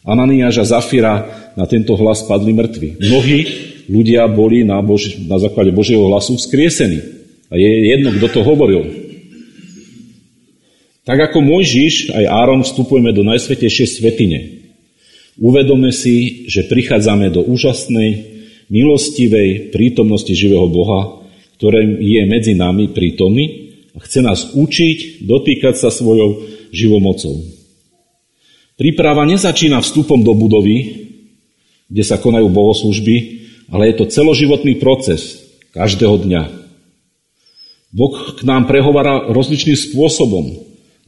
Ananiáš 0.05 0.61
a 0.61 0.77
Zafira 0.77 1.25
na 1.57 1.65
tento 1.65 1.97
hlas 1.97 2.21
padli 2.21 2.53
mŕtvi. 2.53 3.01
Mnohí 3.01 3.39
ľudia 3.89 4.29
boli 4.29 4.62
na, 4.62 4.79
Bož, 4.86 5.17
na 5.25 5.41
základe 5.41 5.74
Božieho 5.74 6.05
hlasu 6.08 6.38
vzkriesení. 6.38 7.01
A 7.50 7.58
je 7.58 7.69
jedno, 7.89 8.13
kto 8.13 8.27
to 8.29 8.41
hovoril. 8.46 8.86
Tak 11.10 11.34
ako 11.34 11.41
Mojžiš, 11.41 12.13
aj 12.13 12.25
Áron 12.29 12.62
vstupujeme 12.62 13.10
do 13.10 13.25
najsvetejšej 13.25 13.88
svetine. 13.98 14.62
Uvedome 15.41 15.89
si, 15.89 16.46
že 16.46 16.69
prichádzame 16.69 17.34
do 17.34 17.41
úžasnej, 17.41 18.29
milostivej 18.69 19.74
prítomnosti 19.74 20.29
živého 20.29 20.69
Boha, 20.69 21.25
ktorý 21.58 21.98
je 21.98 22.22
medzi 22.29 22.53
nami 22.53 22.93
prítomný 22.93 23.74
a 23.98 24.05
chce 24.05 24.22
nás 24.22 24.53
učiť 24.53 25.25
dotýkať 25.25 25.75
sa 25.75 25.89
svojou 25.89 26.46
živomocou. 26.69 27.41
Príprava 28.77 29.25
nezačína 29.25 29.81
vstupom 29.81 30.22
do 30.22 30.31
budovy, 30.38 31.10
kde 31.89 32.03
sa 32.05 32.22
konajú 32.22 32.48
bohoslužby, 32.48 33.15
ale 33.69 33.93
je 33.93 33.95
to 34.01 34.09
celoživotný 34.09 34.81
proces 34.81 35.45
každého 35.73 36.25
dňa. 36.25 36.43
Boh 37.89 38.15
k 38.38 38.41
nám 38.45 38.69
prehovára 38.69 39.29
rozličným 39.33 39.77
spôsobom 39.77 40.45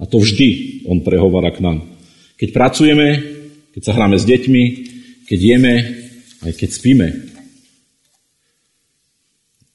a 0.01 0.03
to 0.09 0.17
vždy 0.17 0.81
On 0.89 1.01
prehovára 1.05 1.53
k 1.53 1.61
nám. 1.61 1.77
Keď 2.41 2.49
pracujeme, 2.57 3.07
keď 3.77 3.81
sa 3.85 3.93
hráme 3.93 4.17
s 4.17 4.25
deťmi, 4.25 4.63
keď 5.29 5.39
jeme, 5.39 5.73
aj 6.41 6.51
keď 6.57 6.69
spíme. 6.73 7.07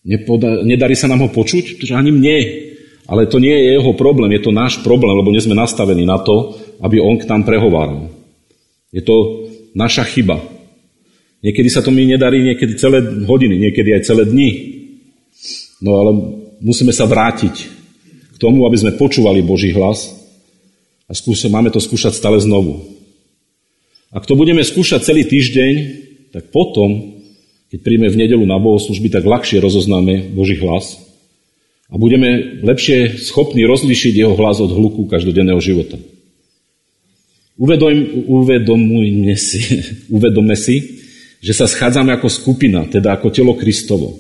Nepoda- 0.07 0.62
nedarí 0.66 0.99
sa 0.99 1.07
nám 1.07 1.26
ho 1.26 1.31
počuť? 1.31 1.78
Pretože 1.78 1.95
ani 1.95 2.11
mne. 2.11 2.38
Ale 3.07 3.31
to 3.31 3.38
nie 3.38 3.55
je 3.55 3.78
jeho 3.78 3.95
problém, 3.95 4.35
je 4.35 4.50
to 4.50 4.52
náš 4.55 4.83
problém, 4.83 5.14
lebo 5.14 5.31
nie 5.31 5.38
sme 5.38 5.55
nastavení 5.55 6.02
na 6.02 6.19
to, 6.19 6.59
aby 6.83 6.99
on 6.99 7.23
k 7.23 7.28
nám 7.31 7.47
prehováral. 7.47 8.11
Je 8.90 8.99
to 8.99 9.47
naša 9.78 10.02
chyba. 10.11 10.43
Niekedy 11.47 11.69
sa 11.71 11.79
to 11.79 11.95
mi 11.95 12.03
nedarí, 12.11 12.43
niekedy 12.43 12.75
celé 12.75 12.99
hodiny, 13.23 13.71
niekedy 13.71 13.95
aj 13.95 14.03
celé 14.03 14.26
dni. 14.26 14.50
No 15.79 16.03
ale 16.03 16.11
musíme 16.59 16.91
sa 16.91 17.07
vrátiť 17.07 17.55
k 18.35 18.37
tomu, 18.43 18.67
aby 18.67 18.75
sme 18.75 18.99
počúvali 18.99 19.47
Boží 19.47 19.71
hlas 19.71 20.11
a 21.07 21.15
skúša, 21.15 21.47
máme 21.47 21.71
to 21.71 21.79
skúšať 21.79 22.19
stále 22.19 22.43
znovu. 22.43 22.83
Ak 24.11 24.26
to 24.26 24.35
budeme 24.35 24.67
skúšať 24.67 25.07
celý 25.07 25.23
týždeň, 25.23 25.75
tak 26.35 26.50
potom, 26.50 27.23
keď 27.71 27.79
príjme 27.79 28.11
v 28.11 28.26
nedelu 28.26 28.43
na 28.43 28.59
bohoslužby, 28.59 29.07
tak 29.07 29.23
ľahšie 29.23 29.62
rozoznáme 29.62 30.35
Boží 30.35 30.59
hlas 30.59 30.99
a 31.87 31.95
budeme 31.95 32.59
lepšie 32.67 33.23
schopní 33.23 33.62
rozlíšiť 33.62 34.19
jeho 34.19 34.35
hlas 34.35 34.59
od 34.59 34.75
hluku 34.75 35.07
každodenného 35.07 35.62
života. 35.62 35.95
Uvedom, 37.55 37.88
uvedomujme 38.26 39.38
si, 39.38 39.62
uvedome 40.11 40.59
si, 40.59 41.06
že 41.40 41.52
sa 41.52 41.69
schádzame 41.69 42.12
ako 42.16 42.28
skupina, 42.28 42.85
teda 42.88 43.16
ako 43.16 43.28
telo 43.31 43.55
Kristovo. 43.55 44.16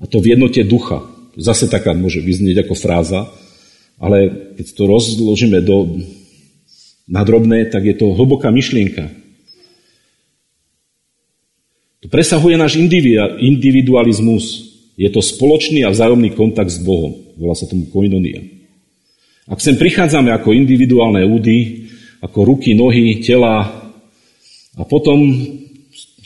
A 0.00 0.08
to 0.08 0.22
v 0.22 0.32
jednote 0.36 0.64
ducha. 0.64 1.04
Zase 1.36 1.68
taká 1.70 1.94
môže 1.94 2.18
vyznieť 2.22 2.66
ako 2.66 2.74
fráza, 2.74 3.28
ale 4.00 4.32
keď 4.56 4.66
to 4.72 4.82
rozložíme 4.88 5.60
do, 5.60 6.00
na 7.04 7.22
drobné, 7.22 7.68
tak 7.68 7.84
je 7.84 7.94
to 7.94 8.16
hlboká 8.16 8.48
myšlienka. 8.48 9.12
To 12.00 12.06
presahuje 12.08 12.56
náš 12.56 12.80
individualizmus. 12.80 14.72
Je 14.96 15.08
to 15.12 15.20
spoločný 15.20 15.84
a 15.84 15.92
vzájomný 15.92 16.32
kontakt 16.32 16.72
s 16.72 16.80
Bohom. 16.80 17.12
Volá 17.36 17.52
sa 17.52 17.68
tomu 17.68 17.92
koinonia. 17.92 18.40
Ak 19.50 19.60
sem 19.60 19.76
prichádzame 19.76 20.32
ako 20.32 20.56
individuálne 20.56 21.26
údy, 21.28 21.88
ako 22.24 22.56
ruky, 22.56 22.72
nohy, 22.72 23.20
tela 23.20 23.68
a 24.76 24.82
potom 24.88 25.18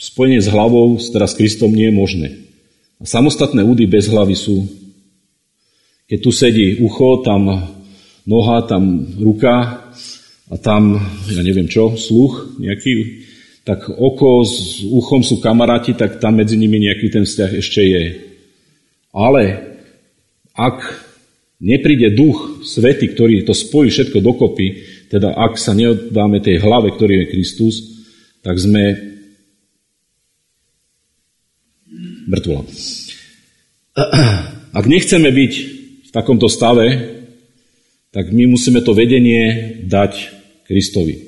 spojenie 0.05 0.37
s 0.37 0.53
hlavou, 0.53 1.01
teda 1.01 1.25
s 1.25 1.33
Kristom, 1.33 1.73
nie 1.73 1.89
je 1.89 1.95
možné. 1.97 2.27
A 3.01 3.09
samostatné 3.09 3.65
údy 3.65 3.89
bez 3.89 4.05
hlavy 4.05 4.37
sú, 4.37 4.69
keď 6.05 6.19
tu 6.21 6.29
sedí 6.29 6.77
ucho, 6.77 7.25
tam 7.25 7.49
noha, 8.29 8.57
tam 8.69 9.01
ruka 9.17 9.89
a 10.45 10.55
tam, 10.61 11.01
ja 11.25 11.41
neviem 11.41 11.65
čo, 11.65 11.97
sluch 11.97 12.61
nejaký, 12.61 13.25
tak 13.65 13.89
oko 13.89 14.45
s 14.45 14.85
uchom 14.85 15.25
sú 15.25 15.41
kamaráti, 15.41 15.97
tak 15.97 16.21
tam 16.21 16.37
medzi 16.37 16.53
nimi 16.53 16.77
nejaký 16.85 17.09
ten 17.09 17.25
vzťah 17.25 17.51
ešte 17.57 17.81
je. 17.81 18.03
Ale 19.09 19.73
ak 20.53 20.77
nepríde 21.57 22.13
duch 22.13 22.61
svety, 22.61 23.17
ktorý 23.17 23.41
to 23.41 23.57
spojí 23.57 23.89
všetko 23.89 24.21
dokopy, 24.21 24.85
teda 25.09 25.33
ak 25.33 25.57
sa 25.57 25.73
neoddáme 25.73 26.45
tej 26.45 26.61
hlave, 26.61 26.93
ktorý 26.93 27.25
je 27.25 27.31
Kristus, 27.33 27.75
tak 28.45 28.61
sme 28.61 29.14
mŕtvola. 32.27 32.63
Ak 34.79 34.85
nechceme 34.85 35.29
byť 35.31 35.53
v 36.05 36.09
takomto 36.11 36.51
stave, 36.51 37.15
tak 38.11 38.31
my 38.31 38.47
musíme 38.47 38.83
to 38.83 38.95
vedenie 38.95 39.75
dať 39.87 40.13
Kristovi. 40.67 41.19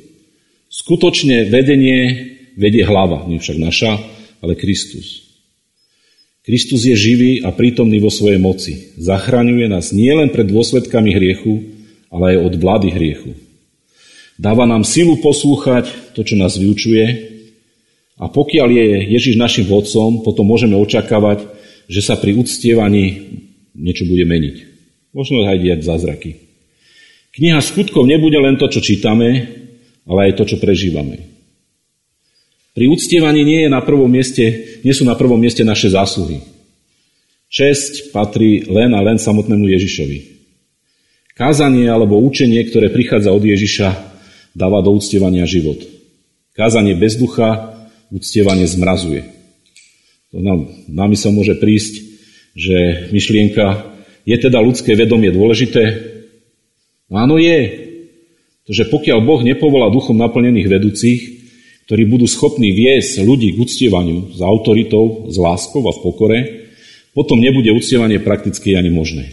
Skutočne 0.68 1.48
vedenie 1.48 2.28
vedie 2.60 2.84
hlava, 2.84 3.24
nie 3.28 3.40
však 3.40 3.58
naša, 3.60 3.92
ale 4.44 4.60
Kristus. 4.60 5.28
Kristus 6.48 6.88
je 6.88 6.96
živý 6.96 7.44
a 7.44 7.52
prítomný 7.52 8.00
vo 8.00 8.08
svojej 8.08 8.40
moci. 8.40 8.96
Zachraňuje 8.96 9.68
nás 9.68 9.92
nielen 9.92 10.32
pred 10.32 10.48
dôsledkami 10.48 11.12
hriechu, 11.12 11.76
ale 12.08 12.36
aj 12.36 12.38
od 12.48 12.54
vlády 12.56 12.88
hriechu. 12.88 13.32
Dáva 14.40 14.64
nám 14.64 14.88
silu 14.88 15.20
poslúchať 15.20 16.16
to, 16.16 16.24
čo 16.24 16.40
nás 16.40 16.56
vyučuje 16.56 17.37
a 18.18 18.26
pokiaľ 18.26 18.68
je 18.74 18.88
Ježiš 19.14 19.38
našim 19.38 19.70
vodcom, 19.70 20.26
potom 20.26 20.50
môžeme 20.50 20.74
očakávať, 20.74 21.46
že 21.86 22.02
sa 22.02 22.18
pri 22.18 22.34
uctievaní 22.34 23.06
niečo 23.78 24.10
bude 24.10 24.26
meniť. 24.26 24.56
Možno 25.14 25.46
aj 25.46 25.62
diať 25.62 25.86
zázraky. 25.86 26.42
Kniha 27.38 27.62
skutkov 27.62 28.10
nebude 28.10 28.42
len 28.42 28.58
to, 28.58 28.66
čo 28.66 28.82
čítame, 28.82 29.46
ale 30.10 30.20
aj 30.30 30.42
to, 30.42 30.44
čo 30.50 30.58
prežívame. 30.58 31.30
Pri 32.74 32.90
uctievaní 32.90 33.46
nie, 33.46 33.66
je 33.66 33.74
na 33.74 33.82
prvom 33.86 34.10
mieste, 34.10 34.78
nie 34.82 34.94
sú 34.94 35.06
na 35.06 35.14
prvom 35.14 35.38
mieste 35.38 35.62
naše 35.62 35.94
zásluhy. 35.94 36.42
Česť 37.54 38.10
patrí 38.10 38.66
len 38.66 38.98
a 38.98 39.02
len 39.06 39.22
samotnému 39.22 39.70
Ježišovi. 39.70 40.38
Kázanie 41.38 41.86
alebo 41.86 42.18
učenie, 42.18 42.66
ktoré 42.66 42.90
prichádza 42.90 43.30
od 43.30 43.46
Ježiša, 43.46 43.94
dáva 44.58 44.82
do 44.82 44.98
uctievania 44.98 45.46
život. 45.46 45.78
Kázanie 46.58 46.98
bez 46.98 47.14
ducha 47.22 47.77
uctievanie 48.12 48.68
zmrazuje. 48.68 49.24
To 50.32 50.44
nám, 50.44 50.68
nám 50.92 51.12
sa 51.16 51.32
môže 51.32 51.56
prísť, 51.56 52.04
že 52.58 53.10
myšlienka, 53.14 53.96
je 54.28 54.36
teda 54.36 54.60
ľudské 54.60 54.98
vedomie 54.98 55.32
dôležité? 55.32 55.84
Áno, 57.08 57.40
je. 57.40 57.60
Pretože 58.68 58.92
pokiaľ 58.92 59.20
Boh 59.24 59.40
nepovolá 59.40 59.88
duchom 59.88 60.20
naplnených 60.20 60.68
vedúcich, 60.68 61.20
ktorí 61.88 62.04
budú 62.04 62.28
schopní 62.28 62.76
viesť 62.76 63.24
ľudí 63.24 63.56
k 63.56 63.62
uctievaniu 63.64 64.36
s 64.36 64.44
autoritou, 64.44 65.32
s 65.32 65.40
láskou 65.40 65.80
a 65.88 65.96
v 65.96 66.04
pokore, 66.04 66.40
potom 67.16 67.40
nebude 67.40 67.72
uctievanie 67.72 68.20
prakticky 68.20 68.76
ani 68.76 68.92
možné. 68.92 69.32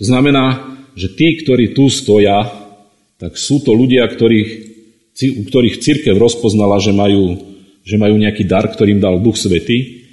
To 0.00 0.08
znamená, 0.08 0.72
že 0.96 1.12
tí, 1.12 1.36
ktorí 1.44 1.76
tu 1.76 1.92
stoja, 1.92 2.48
tak 3.20 3.36
sú 3.36 3.60
to 3.60 3.76
ľudia, 3.76 4.08
ktorých 4.08 4.75
u 5.24 5.42
ktorých 5.48 5.80
církev 5.80 6.20
rozpoznala, 6.20 6.76
že 6.76 6.92
majú, 6.92 7.40
že 7.80 7.96
majú 7.96 8.20
nejaký 8.20 8.44
dar, 8.44 8.68
ktorým 8.68 9.00
dal 9.00 9.16
Duch 9.24 9.40
Svety, 9.40 10.04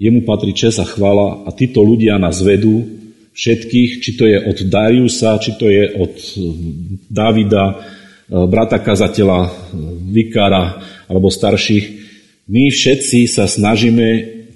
jemu 0.00 0.24
patrí 0.24 0.56
čes 0.56 0.80
a 0.80 0.84
chvála 0.88 1.44
a 1.44 1.50
títo 1.52 1.84
ľudia 1.84 2.16
nás 2.16 2.40
vedú 2.40 2.84
všetkých, 3.36 3.90
či 4.00 4.10
to 4.16 4.24
je 4.28 4.36
od 4.40 4.58
Dariusa, 4.68 5.40
či 5.40 5.56
to 5.60 5.68
je 5.68 5.84
od 5.96 6.14
eh, 6.16 6.40
Davida, 7.08 7.66
eh, 7.72 7.78
brata 8.48 8.80
kazateľa, 8.80 9.40
eh, 9.44 9.50
vikára 10.12 10.80
alebo 11.08 11.32
starších. 11.32 12.00
My 12.50 12.68
všetci 12.72 13.30
sa 13.30 13.46
snažíme 13.46 14.06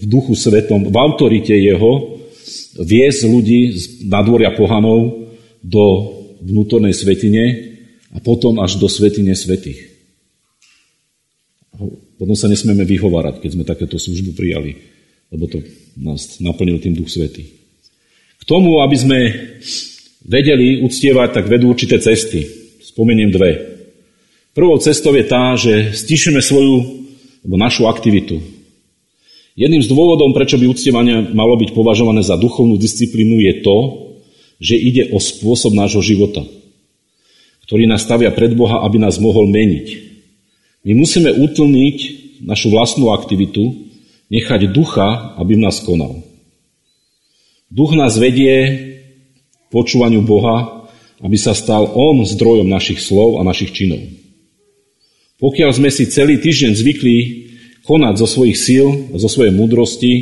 v 0.01 0.05
duchu 0.05 0.35
svetom, 0.35 0.91
v 0.91 0.97
autorite 0.99 1.55
jeho, 1.55 2.19
viesť 2.75 3.21
ľudí 3.31 3.61
z 3.71 3.83
nadvoria 4.11 4.51
pohanov 4.51 5.31
do 5.63 5.85
vnútornej 6.43 6.93
svetine 6.93 7.73
a 8.11 8.19
potom 8.19 8.59
až 8.59 8.83
do 8.83 8.91
svetine 8.91 9.33
svetých. 9.39 9.94
Potom 12.15 12.37
sa 12.39 12.47
nesmieme 12.47 12.87
vyhovárať, 12.87 13.43
keď 13.43 13.51
sme 13.51 13.65
takéto 13.67 13.99
službu 13.99 14.37
prijali, 14.39 14.79
lebo 15.35 15.51
to 15.51 15.63
nás 15.99 16.39
naplnil 16.39 16.79
tým 16.79 16.95
Duch 16.95 17.11
Svety. 17.11 17.43
K 18.39 18.43
tomu, 18.45 18.85
aby 18.85 18.97
sme 18.97 19.19
vedeli 20.25 20.85
uctievať, 20.85 21.29
tak 21.41 21.51
vedú 21.51 21.73
určité 21.73 22.01
cesty. 22.01 22.45
Spomeniem 22.81 23.31
dve. 23.33 23.53
Prvou 24.55 24.79
cestou 24.79 25.11
je 25.19 25.25
tá, 25.27 25.59
že 25.59 25.93
stišeme 25.93 26.39
svoju 26.39 27.05
alebo 27.45 27.57
našu 27.59 27.91
aktivitu. 27.91 28.39
Jedným 29.55 29.83
z 29.83 29.91
dôvodov, 29.91 30.35
prečo 30.35 30.59
by 30.59 30.67
uctievanie 30.67 31.31
malo 31.31 31.55
byť 31.55 31.71
považované 31.75 32.23
za 32.27 32.35
duchovnú 32.35 32.75
disciplínu, 32.75 33.39
je 33.39 33.55
to, 33.63 33.77
že 34.59 34.75
ide 34.79 35.03
o 35.15 35.19
spôsob 35.19 35.75
nášho 35.75 36.03
života, 36.03 36.43
ktorý 37.67 37.87
nás 37.87 38.03
stavia 38.03 38.31
pred 38.35 38.55
Boha, 38.55 38.83
aby 38.83 38.99
nás 39.03 39.19
mohol 39.19 39.51
meniť. 39.51 40.14
My 40.85 40.93
musíme 40.93 41.33
utlniť 41.33 41.97
našu 42.45 42.69
vlastnú 42.69 43.09
aktivitu, 43.17 43.89
nechať 44.29 44.69
ducha, 44.69 45.37
aby 45.41 45.57
nás 45.57 45.81
konal. 45.81 46.21
Duch 47.73 47.97
nás 47.97 48.21
vedie 48.21 48.53
k 49.51 49.67
počúvaniu 49.73 50.23
Boha, 50.23 50.87
aby 51.25 51.41
sa 51.41 51.57
stal 51.57 51.89
On 51.97 52.21
zdrojom 52.21 52.69
našich 52.69 53.01
slov 53.01 53.41
a 53.41 53.47
našich 53.47 53.73
činov. 53.73 54.01
Pokiaľ 55.41 55.71
sme 55.73 55.89
si 55.89 56.07
celý 56.07 56.39
týždeň 56.39 56.73
zvykli 56.77 57.17
konať 57.85 58.15
zo 58.21 58.27
svojich 58.29 58.57
síl 58.57 58.87
a 59.13 59.17
zo 59.17 59.29
svojej 59.29 59.53
múdrosti, 59.57 60.13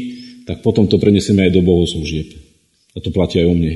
tak 0.47 0.63
potom 0.63 0.87
to 0.87 0.99
prenesieme 0.99 1.47
aj 1.47 1.53
do 1.55 1.63
bohoslúžieb. 1.63 2.35
A 2.95 2.99
to 2.99 3.15
platí 3.15 3.43
aj 3.43 3.47
o 3.51 3.55
mne. 3.55 3.75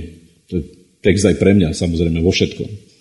To 0.51 0.53
je 0.59 0.62
text 1.03 1.22
aj 1.27 1.38
pre 1.38 1.55
mňa, 1.55 1.75
samozrejme, 1.75 2.18
vo 2.22 2.35
všetkom. 2.35 2.96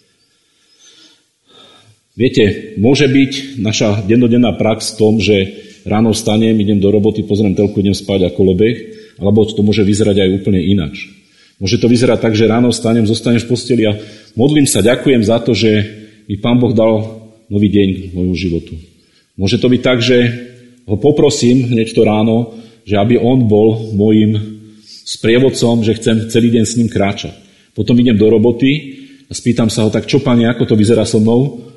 Viete, 2.16 2.76
môže 2.80 3.12
byť 3.12 3.60
naša 3.60 4.08
dennodenná 4.08 4.56
prax 4.56 4.96
v 4.96 4.98
tom, 4.98 5.14
že 5.20 5.36
ráno 5.84 6.16
vstanem, 6.16 6.56
idem 6.56 6.80
do 6.80 6.88
roboty, 6.88 7.28
pozriem 7.28 7.52
telku, 7.52 7.84
idem 7.84 7.92
spať 7.92 8.32
ako 8.32 8.56
lebeh, 8.56 8.78
alebo 9.20 9.44
to 9.44 9.60
môže 9.60 9.84
vyzerať 9.84 10.24
aj 10.24 10.30
úplne 10.40 10.64
ináč. 10.64 11.12
Môže 11.60 11.76
to 11.76 11.92
vyzerať 11.92 12.20
tak, 12.24 12.34
že 12.36 12.48
ráno 12.48 12.72
vstanem, 12.72 13.04
zostanem 13.04 13.40
v 13.40 13.48
posteli 13.52 13.84
a 13.84 14.00
modlím 14.36 14.64
sa, 14.64 14.80
ďakujem 14.80 15.22
za 15.28 15.44
to, 15.44 15.52
že 15.52 15.72
mi 16.28 16.40
Pán 16.40 16.56
Boh 16.56 16.72
dal 16.72 17.24
nový 17.52 17.68
deň 17.68 18.16
môjmu 18.16 18.36
životu. 18.36 18.80
Môže 19.36 19.60
to 19.60 19.68
byť 19.68 19.82
tak, 19.84 20.00
že 20.00 20.18
ho 20.88 20.96
poprosím 20.96 21.68
hneď 21.68 21.92
to 21.92 22.08
ráno, 22.08 22.56
že 22.88 22.96
aby 22.96 23.20
on 23.20 23.44
bol 23.44 23.92
môjim 23.92 24.40
sprievodcom, 25.04 25.84
že 25.84 26.00
chcem 26.00 26.32
celý 26.32 26.48
deň 26.56 26.64
s 26.64 26.78
ním 26.80 26.88
kráčať. 26.88 27.36
Potom 27.76 28.00
idem 28.00 28.16
do 28.16 28.32
roboty 28.32 29.04
a 29.28 29.36
spýtam 29.36 29.68
sa 29.68 29.84
ho, 29.84 29.92
tak 29.92 30.08
čo, 30.08 30.24
pane, 30.24 30.48
ako 30.48 30.64
to 30.64 30.76
vyzerá 30.80 31.04
so 31.04 31.20
mnou? 31.20 31.75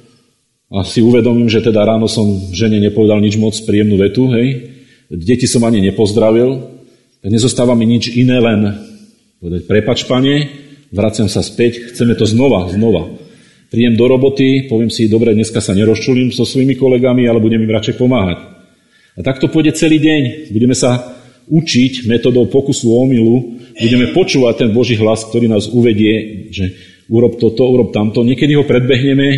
A 0.68 0.84
si 0.84 1.00
uvedomím, 1.00 1.48
že 1.48 1.64
teda 1.64 1.80
ráno 1.84 2.04
som 2.08 2.28
žene 2.52 2.76
nepovedal 2.76 3.24
nič 3.24 3.40
moc 3.40 3.56
príjemnú 3.64 3.96
vetu, 3.96 4.28
hej, 4.36 4.48
deti 5.08 5.48
som 5.48 5.64
ani 5.64 5.80
nepozdravil, 5.80 6.60
tak 7.24 7.28
nezostáva 7.32 7.72
mi 7.72 7.88
nič 7.88 8.12
iné, 8.12 8.36
len 8.36 8.60
povedať, 9.40 9.64
prepač 9.64 10.04
pane, 10.04 10.52
vraciam 10.92 11.26
sa 11.26 11.40
späť, 11.40 11.92
chceme 11.92 12.12
to 12.12 12.28
znova, 12.28 12.68
znova. 12.68 13.08
Príjem 13.68 13.96
do 14.00 14.08
roboty, 14.08 14.68
poviem 14.68 14.88
si, 14.88 15.12
dobre, 15.12 15.36
dneska 15.36 15.60
sa 15.60 15.76
nerozčulím 15.76 16.32
so 16.32 16.48
svojimi 16.48 16.76
kolegami, 16.76 17.28
ale 17.28 17.40
budem 17.40 17.60
im 17.60 17.72
radšej 17.72 18.00
pomáhať. 18.00 18.38
A 19.18 19.20
tak 19.20 19.44
pôjde 19.44 19.76
celý 19.76 20.00
deň. 20.00 20.54
Budeme 20.54 20.72
sa 20.72 21.18
učiť 21.48 22.08
metodou 22.08 22.48
pokusu 22.48 22.88
o 22.88 23.04
omilu, 23.04 23.60
budeme 23.76 24.12
počúvať 24.16 24.54
ten 24.64 24.70
Boží 24.72 24.96
hlas, 24.96 25.26
ktorý 25.28 25.52
nás 25.52 25.68
uvedie, 25.68 26.48
že 26.48 26.76
urob 27.12 27.36
toto, 27.36 27.68
urob 27.68 27.92
tamto. 27.92 28.24
Niekedy 28.24 28.56
ho 28.56 28.64
predbehneme, 28.64 29.28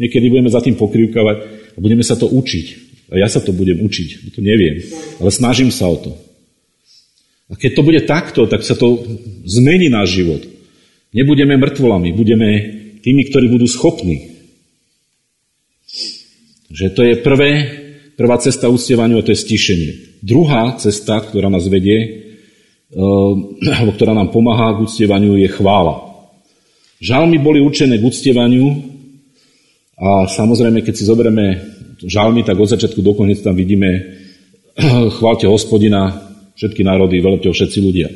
Niekedy 0.00 0.26
budeme 0.32 0.48
za 0.52 0.64
tým 0.64 0.76
pokrývkavať 0.76 1.36
a 1.74 1.78
budeme 1.80 2.04
sa 2.04 2.16
to 2.16 2.28
učiť. 2.28 2.66
A 3.12 3.20
ja 3.20 3.28
sa 3.28 3.44
to 3.44 3.52
budem 3.52 3.76
učiť, 3.84 4.32
to 4.32 4.40
neviem, 4.40 4.80
ale 5.20 5.28
snažím 5.28 5.68
sa 5.68 5.84
o 5.84 6.00
to. 6.00 6.16
A 7.52 7.60
keď 7.60 7.70
to 7.76 7.82
bude 7.84 8.00
takto, 8.08 8.48
tak 8.48 8.64
sa 8.64 8.72
to 8.72 9.04
zmení 9.44 9.92
náš 9.92 10.16
život. 10.16 10.40
Nebudeme 11.12 11.60
mŕtvolami, 11.60 12.16
budeme 12.16 12.48
tými, 13.04 13.28
ktorí 13.28 13.52
budú 13.52 13.68
schopní. 13.68 14.32
Že 16.72 16.86
to 16.96 17.00
je 17.04 17.14
prvé, 17.20 17.50
prvá 18.16 18.40
cesta 18.40 18.72
uctievaniu 18.72 19.20
a 19.20 19.26
to 19.28 19.36
je 19.36 19.44
stišenie. 19.44 20.24
Druhá 20.24 20.80
cesta, 20.80 21.20
ktorá 21.20 21.52
nás 21.52 21.68
vedie, 21.68 21.98
eh, 22.00 23.28
alebo 23.76 23.92
ktorá 23.92 24.16
nám 24.16 24.32
pomáha 24.32 24.72
k 24.80 24.88
uctievaniu, 24.88 25.36
je 25.36 25.52
chvála. 25.52 26.00
Žalmy 27.04 27.36
boli 27.44 27.60
určené 27.60 28.00
k 28.00 28.06
uctievaniu 28.08 28.91
a 30.02 30.26
samozrejme, 30.26 30.82
keď 30.82 30.94
si 30.98 31.06
zoberieme 31.06 31.62
žalmy, 32.02 32.42
tak 32.42 32.58
od 32.58 32.74
začiatku 32.74 32.98
do 32.98 33.14
konec 33.14 33.38
tam 33.38 33.54
vidíme 33.54 34.18
chválte 35.18 35.46
hospodina, 35.46 36.10
všetky 36.58 36.82
národy, 36.82 37.22
velepte 37.22 37.46
všetci 37.46 37.78
ľudia. 37.78 38.10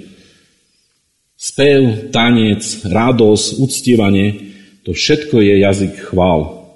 Spev, 1.38 2.10
tanec, 2.10 2.64
radosť, 2.90 3.46
uctievanie, 3.62 4.26
to 4.82 4.90
všetko 4.90 5.38
je 5.38 5.54
jazyk 5.62 6.10
chvál. 6.10 6.66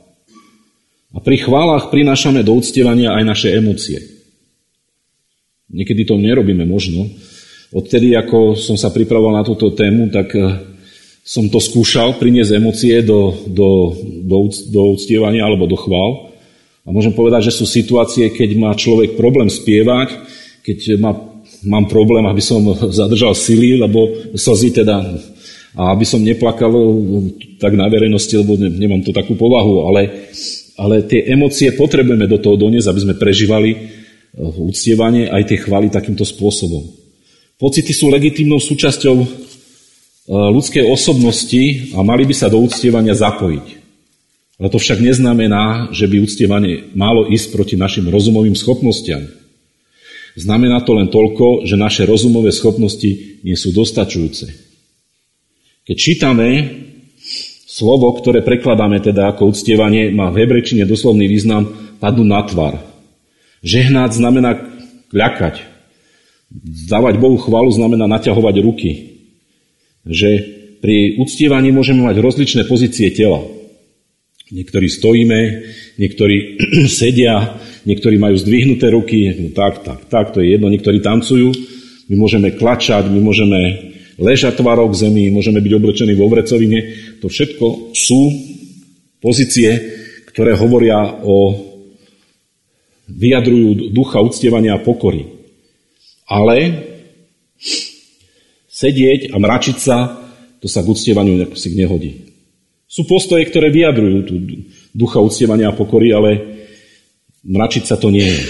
A 1.10 1.18
pri 1.18 1.42
chválach 1.42 1.90
prinášame 1.90 2.46
do 2.46 2.54
uctievania 2.54 3.18
aj 3.18 3.24
naše 3.26 3.48
emócie. 3.50 3.98
Niekedy 5.74 6.06
to 6.06 6.22
nerobíme 6.22 6.62
možno. 6.66 7.10
Odtedy, 7.74 8.14
ako 8.14 8.54
som 8.54 8.78
sa 8.78 8.94
pripravoval 8.94 9.42
na 9.42 9.46
túto 9.46 9.74
tému, 9.74 10.10
tak 10.10 10.34
eh, 10.38 10.69
som 11.24 11.46
to 11.46 11.61
skúšal 11.61 12.16
priniesť 12.16 12.56
emócie 12.56 13.04
do, 13.04 13.30
do, 13.46 13.92
do, 14.24 14.38
do 14.50 14.80
uctievania 14.96 15.44
alebo 15.44 15.68
do 15.68 15.76
chvál. 15.76 16.33
A 16.83 16.88
môžem 16.90 17.12
povedať, 17.12 17.52
že 17.52 17.56
sú 17.61 17.68
situácie, 17.68 18.33
keď 18.33 18.50
má 18.56 18.70
človek 18.72 19.14
problém 19.14 19.52
spievať, 19.52 20.16
keď 20.64 20.96
má, 20.96 21.12
mám 21.62 21.87
problém, 21.87 22.24
aby 22.24 22.40
som 22.40 22.64
zadržal 23.00 23.37
sily, 23.37 23.78
lebo 23.78 24.33
slzy 24.33 24.80
teda, 24.80 24.96
A 25.76 25.94
aby 25.94 26.02
som 26.02 26.24
neplakal 26.24 26.72
tak 27.61 27.76
na 27.78 27.87
verejnosti, 27.87 28.35
lebo 28.35 28.59
nemám 28.59 29.04
to 29.06 29.14
takú 29.14 29.37
povahu, 29.37 29.87
ale, 29.87 30.33
ale 30.80 31.06
tie 31.06 31.30
emócie 31.30 31.70
potrebujeme 31.76 32.26
do 32.26 32.40
toho 32.40 32.56
doniesť, 32.59 32.90
aby 32.90 33.00
sme 33.06 33.14
prežívali 33.20 33.70
uctievanie 34.40 35.28
aj 35.30 35.42
tie 35.46 35.59
chvály 35.59 35.90
takýmto 35.90 36.22
spôsobom. 36.22 36.87
Pocity 37.61 37.92
sú 37.92 38.09
legitímnou 38.09 38.56
súčasťou 38.56 39.14
e, 40.30 40.34
ľudskej 40.54 40.86
osobnosti 40.86 41.90
a 41.98 42.06
mali 42.06 42.22
by 42.22 42.34
sa 42.38 42.46
do 42.46 42.62
uctievania 42.62 43.18
zapojiť. 43.18 43.66
Ale 44.62 44.68
to 44.70 44.78
však 44.78 45.02
neznamená, 45.02 45.90
že 45.90 46.06
by 46.06 46.22
uctievanie 46.22 46.94
malo 46.94 47.26
ísť 47.26 47.50
proti 47.50 47.74
našim 47.74 48.06
rozumovým 48.06 48.54
schopnostiam. 48.54 49.26
Znamená 50.38 50.86
to 50.86 50.94
len 50.94 51.10
toľko, 51.10 51.66
že 51.66 51.74
naše 51.74 52.06
rozumové 52.06 52.54
schopnosti 52.54 53.42
nie 53.42 53.56
sú 53.58 53.74
dostačujúce. 53.74 54.46
Keď 55.90 55.96
čítame 55.98 56.46
slovo, 57.66 58.14
ktoré 58.14 58.46
prekladáme 58.46 59.02
teda 59.02 59.34
ako 59.34 59.50
uctievanie, 59.50 60.14
má 60.14 60.30
v 60.30 60.46
hebrečine 60.46 60.86
doslovný 60.86 61.26
význam 61.26 61.66
padnú 61.98 62.22
na 62.22 62.46
tvar. 62.46 62.78
Žehnať 63.66 64.10
znamená 64.14 64.54
kľakať, 65.10 65.70
Dávať 66.90 67.22
Bohu 67.22 67.38
chválu 67.38 67.70
znamená 67.70 68.10
naťahovať 68.10 68.54
ruky. 68.58 69.19
Že 70.06 70.30
pri 70.80 71.20
uctievaní 71.20 71.70
môžeme 71.70 72.08
mať 72.08 72.24
rozličné 72.24 72.64
pozície 72.64 73.12
tela. 73.12 73.44
Niektorí 74.50 74.88
stojíme, 74.90 75.40
niektorí 76.00 76.36
sedia, 77.00 77.60
niektorí 77.86 78.16
majú 78.18 78.34
zdvihnuté 78.40 78.90
ruky, 78.90 79.30
no 79.36 79.48
tak, 79.54 79.86
tak, 79.86 80.00
tak, 80.10 80.26
to 80.34 80.42
je 80.42 80.56
jedno, 80.56 80.72
niektorí 80.72 80.98
tancujú, 80.98 81.52
my 82.10 82.14
môžeme 82.18 82.50
klačať, 82.58 83.06
my 83.06 83.20
môžeme 83.22 83.60
ležať 84.18 84.58
tvárou 84.58 84.90
k 84.90 85.06
zemi, 85.06 85.30
môžeme 85.30 85.62
byť 85.62 85.72
oblečení 85.78 86.12
vo 86.18 86.26
vrecovine. 86.28 86.92
To 87.22 87.30
všetko 87.30 87.94
sú 87.94 88.20
pozície, 89.22 89.70
ktoré 90.28 90.58
hovoria 90.58 90.98
o 91.22 91.70
vyjadrujú 93.10 93.90
ducha 93.94 94.22
uctievania 94.22 94.78
a 94.78 94.82
pokory. 94.82 95.26
Ale 96.30 96.89
sedieť 98.80 99.20
a 99.32 99.36
mračiť 99.36 99.76
sa, 99.76 100.16
to 100.56 100.68
sa 100.68 100.80
k 100.80 100.88
uctievaniu 100.88 101.52
si 101.52 101.68
nehodí. 101.76 102.32
Sú 102.88 103.04
postoje, 103.04 103.44
ktoré 103.46 103.68
vyjadrujú 103.68 104.18
tú 104.24 104.34
ducha 104.96 105.20
uctievania 105.20 105.70
a 105.70 105.76
pokory, 105.76 106.10
ale 106.10 106.30
mračiť 107.44 107.84
sa 107.84 108.00
to 108.00 108.08
nie 108.08 108.24
je. 108.24 108.40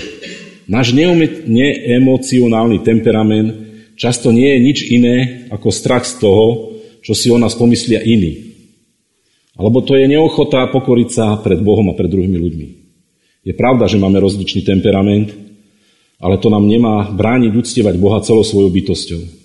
Náš 0.70 0.94
neemocionálny 0.94 2.78
temperament 2.86 3.50
často 3.98 4.30
nie 4.30 4.46
je 4.54 4.58
nič 4.62 4.78
iné 4.86 5.16
ako 5.50 5.68
strach 5.74 6.06
z 6.06 6.22
toho, 6.22 6.78
čo 7.02 7.12
si 7.12 7.28
o 7.28 7.36
nás 7.36 7.58
pomyslia 7.58 8.00
iní. 8.00 8.54
Alebo 9.58 9.82
to 9.84 9.98
je 9.98 10.08
neochota 10.08 10.72
pokoriť 10.72 11.08
sa 11.10 11.36
pred 11.42 11.60
Bohom 11.60 11.90
a 11.90 11.98
pred 11.98 12.08
druhými 12.08 12.38
ľuďmi. 12.38 12.66
Je 13.44 13.52
pravda, 13.52 13.90
že 13.90 14.00
máme 14.00 14.22
rozličný 14.22 14.64
temperament, 14.64 15.34
ale 16.16 16.40
to 16.40 16.48
nám 16.48 16.64
nemá 16.64 17.12
brániť 17.12 17.52
uctievať 17.56 17.94
Boha 18.00 18.24
celou 18.24 18.46
svojou 18.46 18.72
bytosťou. 18.72 19.39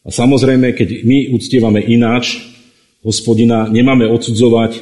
A 0.00 0.08
samozrejme, 0.08 0.72
keď 0.72 1.04
my 1.04 1.36
uctievame 1.36 1.84
ináč 1.84 2.40
hospodina, 3.04 3.68
nemáme 3.68 4.08
odsudzovať 4.08 4.80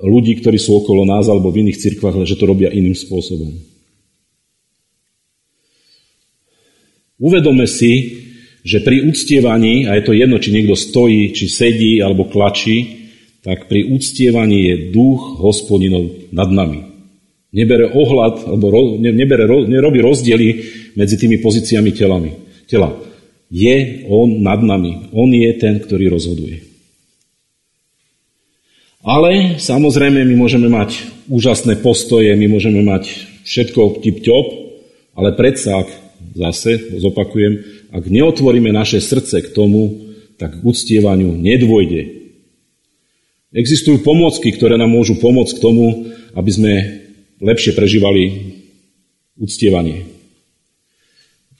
ľudí, 0.00 0.38
ktorí 0.40 0.56
sú 0.56 0.78
okolo 0.78 1.04
nás 1.04 1.26
alebo 1.26 1.52
v 1.52 1.68
iných 1.68 1.80
cirkvách, 1.80 2.24
že 2.24 2.38
to 2.38 2.48
robia 2.48 2.72
iným 2.72 2.94
spôsobom. 2.94 3.52
Uvedome 7.18 7.66
si, 7.66 8.22
že 8.62 8.78
pri 8.78 9.02
uctievaní, 9.10 9.90
a 9.90 9.98
je 9.98 10.06
to 10.06 10.14
jedno, 10.14 10.38
či 10.38 10.54
niekto 10.54 10.78
stojí, 10.78 11.34
či 11.34 11.50
sedí 11.50 11.98
alebo 11.98 12.30
klačí, 12.30 13.10
tak 13.42 13.66
pri 13.66 13.90
uctievaní 13.90 14.70
je 14.70 14.74
duch 14.94 15.40
hospodinov 15.42 16.30
nad 16.30 16.46
nami. 16.46 16.84
Nebere 17.48 17.90
ohľad, 17.90 18.44
alebo 18.44 18.66
ro, 18.68 18.82
ne, 19.00 19.10
nebere, 19.10 19.48
nerobí 19.48 20.04
rozdiely 20.04 20.48
medzi 20.94 21.16
tými 21.16 21.40
pozíciami 21.40 21.90
telami, 21.96 22.30
tela. 22.68 23.07
Je 23.48 24.04
on 24.08 24.44
nad 24.44 24.60
nami. 24.60 25.08
On 25.16 25.28
je 25.32 25.48
ten, 25.56 25.80
ktorý 25.80 26.12
rozhoduje. 26.12 26.68
Ale 29.00 29.56
samozrejme 29.56 30.20
my 30.20 30.34
môžeme 30.36 30.68
mať 30.68 31.08
úžasné 31.32 31.80
postoje, 31.80 32.28
my 32.34 32.46
môžeme 32.50 32.84
mať 32.84 33.08
všetko 33.48 34.04
tip-top, 34.04 34.46
ale 35.16 35.32
predsa, 35.32 35.80
ak 35.80 35.88
zase 36.36 36.98
zopakujem, 37.00 37.64
ak 37.88 38.04
neotvoríme 38.04 38.68
naše 38.68 39.00
srdce 39.00 39.40
k 39.40 39.54
tomu, 39.56 40.12
tak 40.36 40.60
k 40.60 40.64
uctievaniu 40.66 41.32
nedôjde. 41.32 42.18
Existujú 43.54 44.04
pomocky, 44.04 44.52
ktoré 44.52 44.76
nám 44.76 44.92
môžu 44.92 45.16
pomôcť 45.16 45.56
k 45.56 45.62
tomu, 45.64 46.12
aby 46.36 46.50
sme 46.52 46.72
lepšie 47.40 47.72
prežívali 47.72 48.22
uctievanie. 49.40 50.17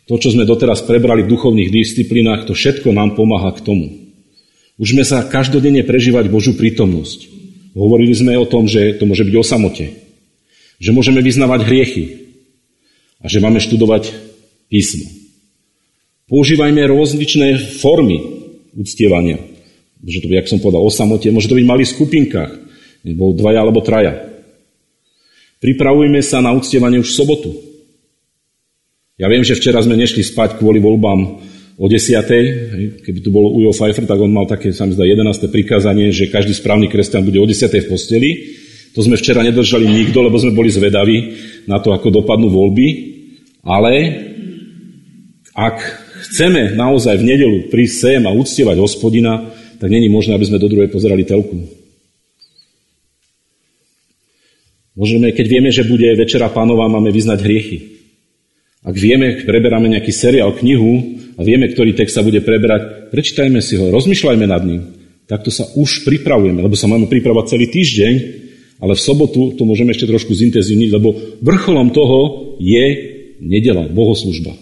To, 0.08 0.16
čo 0.16 0.32
sme 0.32 0.48
doteraz 0.48 0.88
prebrali 0.88 1.28
v 1.28 1.32
duchovných 1.36 1.68
disciplínach, 1.68 2.48
to 2.48 2.56
všetko 2.56 2.96
nám 2.96 3.12
pomáha 3.12 3.52
k 3.52 3.60
tomu. 3.60 3.86
Užme 4.80 5.04
sa 5.04 5.26
každodenne 5.28 5.84
prežívať 5.84 6.32
Božú 6.32 6.56
prítomnosť. 6.56 7.28
Hovorili 7.76 8.16
sme 8.16 8.32
o 8.40 8.48
tom, 8.48 8.64
že 8.64 8.96
to 8.96 9.04
môže 9.04 9.28
byť 9.28 9.34
o 9.36 9.44
samote. 9.44 9.92
Že 10.80 10.90
môžeme 10.96 11.20
vyznavať 11.20 11.60
hriechy. 11.68 12.04
A 13.20 13.28
že 13.28 13.44
máme 13.44 13.60
študovať 13.60 14.16
písmo. 14.72 15.04
Používajme 16.30 16.88
rozličné 16.88 17.78
formy 17.82 18.22
uctievania. 18.78 19.44
Môže 20.00 20.24
to 20.24 20.30
byť, 20.30 20.36
jak 20.40 20.50
som 20.50 20.62
povedal, 20.62 20.80
o 20.80 20.88
samote, 20.88 21.28
môže 21.28 21.50
to 21.50 21.58
byť 21.58 21.64
v 21.66 21.72
malých 21.74 21.92
skupinkách, 21.92 22.52
nebo 23.04 23.34
dvaja 23.34 23.60
alebo 23.60 23.82
traja. 23.82 24.24
Pripravujme 25.58 26.22
sa 26.22 26.38
na 26.38 26.54
uctievanie 26.54 27.02
už 27.02 27.10
v 27.10 27.18
sobotu. 27.18 27.50
Ja 29.18 29.26
viem, 29.26 29.42
že 29.42 29.58
včera 29.58 29.82
sme 29.82 29.98
nešli 29.98 30.22
spať 30.22 30.62
kvôli 30.62 30.78
voľbám 30.78 31.20
o 31.74 31.86
10. 31.90 33.02
Keby 33.02 33.18
tu 33.18 33.34
bol 33.34 33.50
Ujo 33.50 33.74
Pfeiffer, 33.74 34.06
tak 34.06 34.22
on 34.22 34.30
mal 34.30 34.46
také, 34.46 34.70
sa 34.70 34.86
mi 34.86 34.94
zdá, 34.94 35.02
11. 35.02 35.50
prikázanie, 35.50 36.14
že 36.14 36.30
každý 36.30 36.54
správny 36.54 36.86
kresťan 36.86 37.26
bude 37.26 37.42
o 37.42 37.46
10. 37.46 37.66
v 37.66 37.90
posteli. 37.90 38.30
To 38.94 39.02
sme 39.02 39.18
včera 39.18 39.42
nedržali 39.42 39.90
nikto, 39.90 40.22
lebo 40.22 40.38
sme 40.38 40.54
boli 40.54 40.70
zvedaví 40.70 41.34
na 41.66 41.82
to, 41.82 41.90
ako 41.90 42.14
dopadnú 42.14 42.46
voľby. 42.46 42.86
Ale 43.66 44.22
ak 45.50 45.76
chceme 46.30 46.78
naozaj 46.78 47.18
v 47.18 47.26
nedelu 47.26 47.58
prísť 47.74 47.94
sem 47.98 48.22
a 48.22 48.30
uctievať 48.30 48.78
hospodina, 48.78 49.50
tak 49.82 49.90
není 49.90 50.06
možné, 50.06 50.38
aby 50.38 50.46
sme 50.46 50.62
do 50.62 50.70
druhej 50.70 50.94
pozerali 50.94 51.26
telku. 51.26 51.58
Môžeme, 54.94 55.34
keď 55.34 55.46
vieme, 55.50 55.70
že 55.74 55.82
bude 55.82 56.06
Večera 56.14 56.46
pánova, 56.54 56.86
máme 56.86 57.10
vyznať 57.10 57.38
hriechy. 57.42 57.97
Ak 58.86 58.94
vieme, 58.94 59.42
preberáme 59.42 59.90
nejaký 59.90 60.14
seriál, 60.14 60.54
knihu 60.54 61.18
a 61.34 61.42
vieme, 61.42 61.66
ktorý 61.66 61.98
text 61.98 62.14
sa 62.14 62.22
bude 62.22 62.38
preberať, 62.42 63.10
prečítajme 63.10 63.58
si 63.58 63.74
ho, 63.74 63.90
rozmýšľajme 63.90 64.46
nad 64.46 64.62
ním. 64.62 64.82
Takto 65.26 65.50
sa 65.50 65.66
už 65.74 66.06
pripravujeme, 66.06 66.62
lebo 66.62 66.78
sa 66.78 66.86
máme 66.86 67.10
pripravať 67.10 67.58
celý 67.58 67.66
týždeň, 67.68 68.14
ale 68.78 68.94
v 68.94 69.04
sobotu 69.04 69.58
to 69.58 69.66
môžeme 69.66 69.90
ešte 69.90 70.06
trošku 70.06 70.30
zintenzívniť, 70.30 70.90
lebo 70.94 71.12
vrcholom 71.42 71.90
toho 71.90 72.18
je 72.62 72.86
nedela, 73.42 73.90
bohoslužba. 73.90 74.54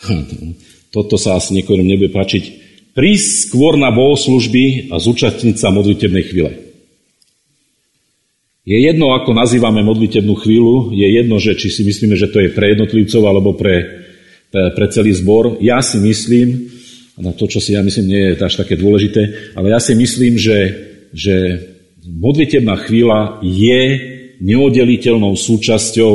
Toto 0.94 1.18
sa 1.18 1.36
asi 1.36 1.54
niekomu 1.54 1.82
nebude 1.82 2.14
páčiť 2.14 2.44
prísť 2.94 3.50
skôr 3.50 3.78
na 3.78 3.90
bohoslužby 3.94 4.90
a 4.90 4.98
zúčastniť 4.98 5.56
sa 5.58 5.70
modlitebnej 5.70 6.24
chvíle. 6.26 6.69
Je 8.64 8.76
jedno, 8.76 9.16
ako 9.16 9.32
nazývame 9.32 9.80
modlitebnú 9.80 10.36
chvíľu, 10.36 10.92
je 10.92 11.08
jedno, 11.08 11.40
že 11.40 11.56
či 11.56 11.72
si 11.72 11.82
myslíme, 11.84 12.14
že 12.14 12.28
to 12.28 12.44
je 12.44 12.52
pre 12.52 12.76
jednotlivcov 12.76 13.22
alebo 13.24 13.56
pre, 13.56 14.04
pre, 14.52 14.86
celý 14.92 15.16
zbor. 15.16 15.56
Ja 15.64 15.80
si 15.80 15.96
myslím, 15.98 16.68
na 17.16 17.32
to, 17.32 17.48
čo 17.48 17.60
si 17.60 17.72
ja 17.72 17.80
myslím, 17.80 18.06
nie 18.08 18.22
je 18.32 18.40
až 18.40 18.60
také 18.60 18.76
dôležité, 18.76 19.52
ale 19.56 19.72
ja 19.72 19.80
si 19.80 19.96
myslím, 19.96 20.36
že, 20.36 20.58
že 21.12 21.36
modlitebná 22.04 22.76
chvíľa 22.84 23.40
je 23.40 23.82
neoddeliteľnou 24.44 25.36
súčasťou 25.36 26.12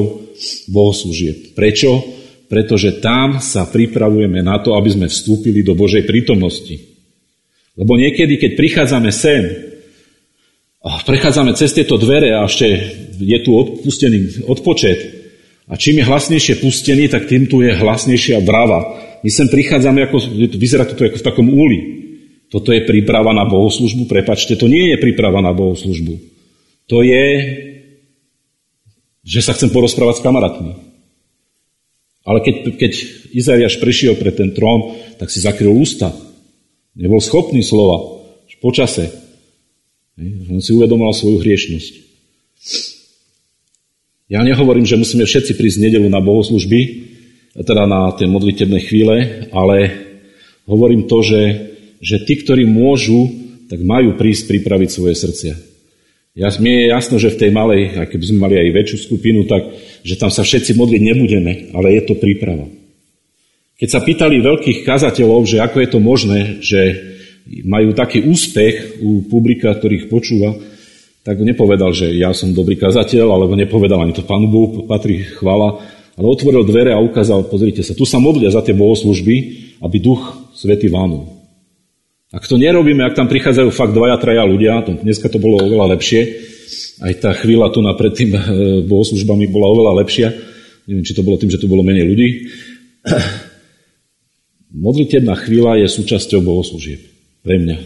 bohoslúžieb. 0.70 1.58
Prečo? 1.58 2.16
pretože 2.46 3.02
tam 3.02 3.42
sa 3.42 3.66
pripravujeme 3.66 4.42
na 4.46 4.62
to, 4.62 4.78
aby 4.78 4.90
sme 4.94 5.08
vstúpili 5.10 5.66
do 5.66 5.74
Božej 5.74 6.06
prítomnosti. 6.06 6.78
Lebo 7.76 8.00
niekedy, 8.00 8.40
keď 8.40 8.52
prichádzame 8.56 9.12
sem 9.12 9.42
a 10.86 11.02
prechádzame 11.02 11.58
cez 11.58 11.74
tieto 11.74 11.98
dvere 11.98 12.38
a 12.38 12.46
ešte 12.46 12.68
je 13.18 13.38
tu 13.42 13.58
odpustený 13.58 14.46
odpočet, 14.46 15.26
a 15.66 15.74
čím 15.82 15.98
je 16.02 16.06
hlasnejšie 16.06 16.62
pustený, 16.62 17.10
tak 17.10 17.26
tým 17.26 17.50
tu 17.50 17.66
je 17.66 17.74
hlasnejšia 17.74 18.38
brava. 18.46 19.02
My 19.26 19.30
sem 19.34 19.50
prichádzame, 19.50 20.06
ako, 20.06 20.18
vyzerá 20.54 20.86
to 20.86 20.94
ako 20.94 21.18
v 21.18 21.26
takom 21.26 21.48
úli. 21.50 21.80
Toto 22.54 22.70
je 22.70 22.86
príprava 22.86 23.34
na 23.34 23.50
bohoslužbu, 23.50 24.06
prepačte, 24.06 24.54
to 24.54 24.70
nie 24.70 24.94
je 24.94 25.02
príprava 25.02 25.42
na 25.42 25.58
bohoslužbu. 25.58 26.22
To 26.94 27.02
je, 27.02 27.26
že 29.26 29.42
sa 29.42 29.58
chcem 29.58 29.74
porozprávať 29.74 30.22
s 30.22 30.26
kamarátmi. 30.26 30.72
Ale 32.30 32.46
keď, 32.46 32.78
keď 32.78 32.92
Izaiáš 33.34 33.82
prišiel 33.82 34.22
pre 34.22 34.30
ten 34.30 34.54
trón, 34.54 34.94
tak 35.18 35.34
si 35.34 35.42
zakryl 35.42 35.74
ústa. 35.74 36.14
Nebol 36.94 37.22
schopný 37.22 37.66
slova. 37.66 38.22
Až 38.46 38.54
po 38.62 38.70
čase. 38.70 39.25
On 40.24 40.64
si 40.64 40.72
uvedomoval 40.72 41.12
svoju 41.12 41.44
hriešnosť. 41.44 41.94
Ja 44.32 44.42
nehovorím, 44.42 44.88
že 44.88 44.98
musíme 44.98 45.28
všetci 45.28 45.60
prísť 45.60 45.86
nedelu 45.86 46.08
na 46.08 46.24
bohoslužby, 46.24 46.80
teda 47.56 47.84
na 47.84 48.16
tie 48.16 48.26
modlitebné 48.26 48.80
chvíle, 48.88 49.48
ale 49.52 49.78
hovorím 50.66 51.06
to, 51.06 51.20
že, 51.22 51.42
že 52.00 52.24
tí, 52.24 52.40
ktorí 52.42 52.64
môžu, 52.64 53.28
tak 53.68 53.84
majú 53.84 54.16
prísť 54.16 54.56
pripraviť 54.56 54.90
svoje 54.90 55.16
srdcia. 55.20 55.54
Ja, 56.36 56.52
mne 56.60 56.74
je 56.84 56.92
jasno, 56.92 57.16
že 57.16 57.32
v 57.32 57.48
tej 57.48 57.52
malej, 57.56 57.96
aj 57.96 58.12
keby 58.12 58.26
sme 58.28 58.44
mali 58.44 58.56
aj 58.60 58.76
väčšiu 58.76 58.98
skupinu, 59.08 59.48
tak 59.48 59.72
že 60.04 60.20
tam 60.20 60.28
sa 60.28 60.44
všetci 60.44 60.76
modliť 60.76 61.02
nebudeme, 61.02 61.72
ale 61.72 61.96
je 61.96 62.02
to 62.04 62.20
príprava. 62.20 62.68
Keď 63.80 63.90
sa 63.92 64.04
pýtali 64.04 64.44
veľkých 64.44 64.84
kazateľov, 64.84 65.48
že 65.48 65.64
ako 65.64 65.78
je 65.80 65.90
to 65.92 66.00
možné, 66.00 66.40
že 66.60 66.82
majú 67.46 67.94
taký 67.94 68.26
úspech 68.26 69.02
u 69.06 69.26
publika, 69.30 69.74
ktorých 69.74 70.10
počúva, 70.10 70.58
tak 71.26 71.42
nepovedal, 71.42 71.90
že 71.90 72.14
ja 72.14 72.30
som 72.38 72.54
dobrý 72.54 72.78
kazateľ, 72.78 73.26
alebo 73.34 73.58
nepovedal 73.58 73.98
ani 74.02 74.14
to 74.14 74.22
Pánu 74.22 74.46
Bohu 74.46 74.86
patrí 74.86 75.26
chvala, 75.26 75.82
ale 76.16 76.26
otvoril 76.30 76.62
dvere 76.62 76.94
a 76.94 77.02
ukázal, 77.02 77.50
pozrite 77.50 77.82
sa, 77.82 77.98
tu 77.98 78.06
sa 78.06 78.22
modlia 78.22 78.54
za 78.54 78.62
tie 78.62 78.78
bohoslužby, 78.78 79.36
aby 79.82 79.98
duch 79.98 80.22
svety 80.54 80.88
vánul. 80.94 81.26
Ak 82.30 82.46
to 82.46 82.62
nerobíme, 82.62 83.02
ak 83.02 83.18
tam 83.18 83.26
prichádzajú 83.26 83.70
fakt 83.74 83.98
dvaja, 83.98 84.22
traja 84.22 84.46
ľudia, 84.46 84.86
to, 84.86 84.98
dneska 85.02 85.30
to 85.34 85.42
bolo 85.42 85.66
oveľa 85.66 85.98
lepšie, 85.98 86.22
aj 87.02 87.14
tá 87.22 87.32
chvíľa 87.34 87.74
tu 87.74 87.82
na 87.82 87.98
predtým 87.98 88.30
eh, 88.34 88.42
bohoslužbami 88.86 89.50
bola 89.50 89.72
oveľa 89.74 89.92
lepšia, 90.06 90.28
neviem, 90.86 91.06
či 91.06 91.18
to 91.18 91.26
bolo 91.26 91.42
tým, 91.42 91.50
že 91.50 91.58
tu 91.58 91.66
bolo 91.66 91.82
menej 91.82 92.06
ľudí. 92.06 92.30
Modlitebná 94.86 95.34
chvíľa 95.42 95.82
je 95.82 95.88
súčasťou 95.90 96.44
bohoslúžieb. 96.44 97.15
Pre 97.46 97.58
mňa. 97.62 97.78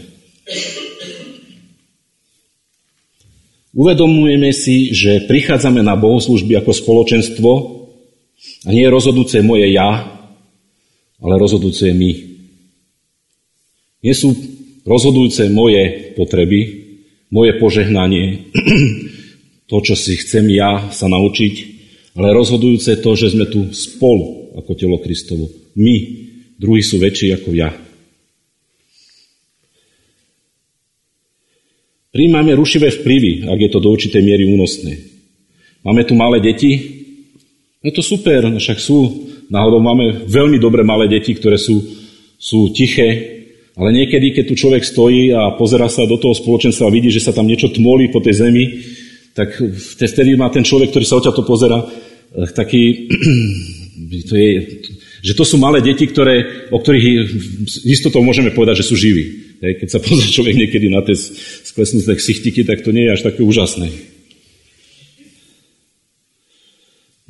Uvedomujeme 3.76 4.50
si, 4.56 4.96
že 4.96 5.28
prichádzame 5.28 5.84
na 5.84 6.00
bohoslužby 6.00 6.56
ako 6.58 6.72
spoločenstvo 6.72 7.50
a 8.64 8.68
nie 8.72 8.88
je 8.88 8.90
rozhodujúce 8.90 9.44
moje 9.44 9.68
ja, 9.76 10.16
ale 11.20 11.34
rozhodujúce 11.36 11.92
my. 11.92 12.12
Nie 14.00 14.16
sú 14.16 14.32
rozhodujúce 14.88 15.52
moje 15.52 16.16
potreby, 16.16 16.60
moje 17.28 17.60
požehnanie, 17.60 18.48
to, 19.70 19.76
čo 19.84 19.92
si 19.92 20.16
chcem 20.16 20.48
ja 20.50 20.88
sa 20.88 21.04
naučiť, 21.06 21.54
ale 22.16 22.32
rozhodujúce 22.32 22.96
to, 23.04 23.10
že 23.12 23.36
sme 23.36 23.44
tu 23.44 23.70
spolu 23.76 24.56
ako 24.56 24.72
telo 24.72 24.96
Kristovo. 24.98 25.52
My, 25.76 25.94
druhí 26.56 26.80
sú 26.80 26.96
väčší 26.96 27.36
ako 27.36 27.52
ja. 27.52 27.89
Príjmame 32.10 32.58
rušivé 32.58 32.90
vplyvy, 32.90 33.46
ak 33.46 33.58
je 33.62 33.70
to 33.70 33.78
do 33.78 33.94
určitej 33.94 34.18
miery 34.18 34.42
únosné. 34.50 34.98
Máme 35.86 36.02
tu 36.02 36.18
malé 36.18 36.42
deti, 36.42 36.74
je 37.80 37.92
to 37.94 38.02
super, 38.02 38.50
však 38.50 38.82
sú, 38.82 39.30
náhodou 39.46 39.78
máme 39.78 40.26
veľmi 40.26 40.58
dobré 40.58 40.82
malé 40.82 41.06
deti, 41.06 41.38
ktoré 41.38 41.54
sú, 41.54 41.78
sú 42.34 42.74
tiché, 42.74 43.38
ale 43.78 43.94
niekedy, 43.94 44.34
keď 44.34 44.44
tu 44.50 44.54
človek 44.58 44.82
stojí 44.82 45.30
a 45.30 45.54
pozera 45.54 45.86
sa 45.86 46.02
do 46.02 46.18
toho 46.18 46.34
spoločenstva 46.34 46.90
a 46.90 46.94
vidí, 46.94 47.14
že 47.14 47.22
sa 47.22 47.30
tam 47.30 47.46
niečo 47.46 47.70
tmolí 47.70 48.10
po 48.10 48.18
tej 48.18 48.42
zemi, 48.42 48.82
tak 49.30 49.54
vtedy 50.02 50.34
má 50.34 50.50
ten 50.50 50.66
človek, 50.66 50.90
ktorý 50.90 51.06
sa 51.06 51.22
odtiaľ 51.22 51.34
to 51.38 51.46
pozera, 51.46 51.78
eh, 51.78 52.50
taký, 52.50 53.06
to 54.28 54.34
je, 54.34 54.50
že 55.22 55.32
to 55.38 55.46
sú 55.46 55.62
malé 55.62 55.78
deti, 55.78 56.10
ktoré, 56.10 56.66
o 56.74 56.82
ktorých 56.82 57.06
istotou 57.86 58.18
môžeme 58.26 58.50
povedať, 58.50 58.82
že 58.82 58.88
sú 58.90 58.98
živí. 58.98 59.49
Keď 59.60 59.88
sa 59.92 60.00
pozrie 60.00 60.32
človek 60.32 60.56
niekedy 60.56 60.88
na 60.88 61.04
tie 61.04 61.12
sklesnuté 61.68 62.16
ksichtiky, 62.16 62.64
tak 62.64 62.80
to 62.80 62.96
nie 62.96 63.04
je 63.04 63.12
až 63.12 63.22
také 63.28 63.44
úžasné. 63.44 63.92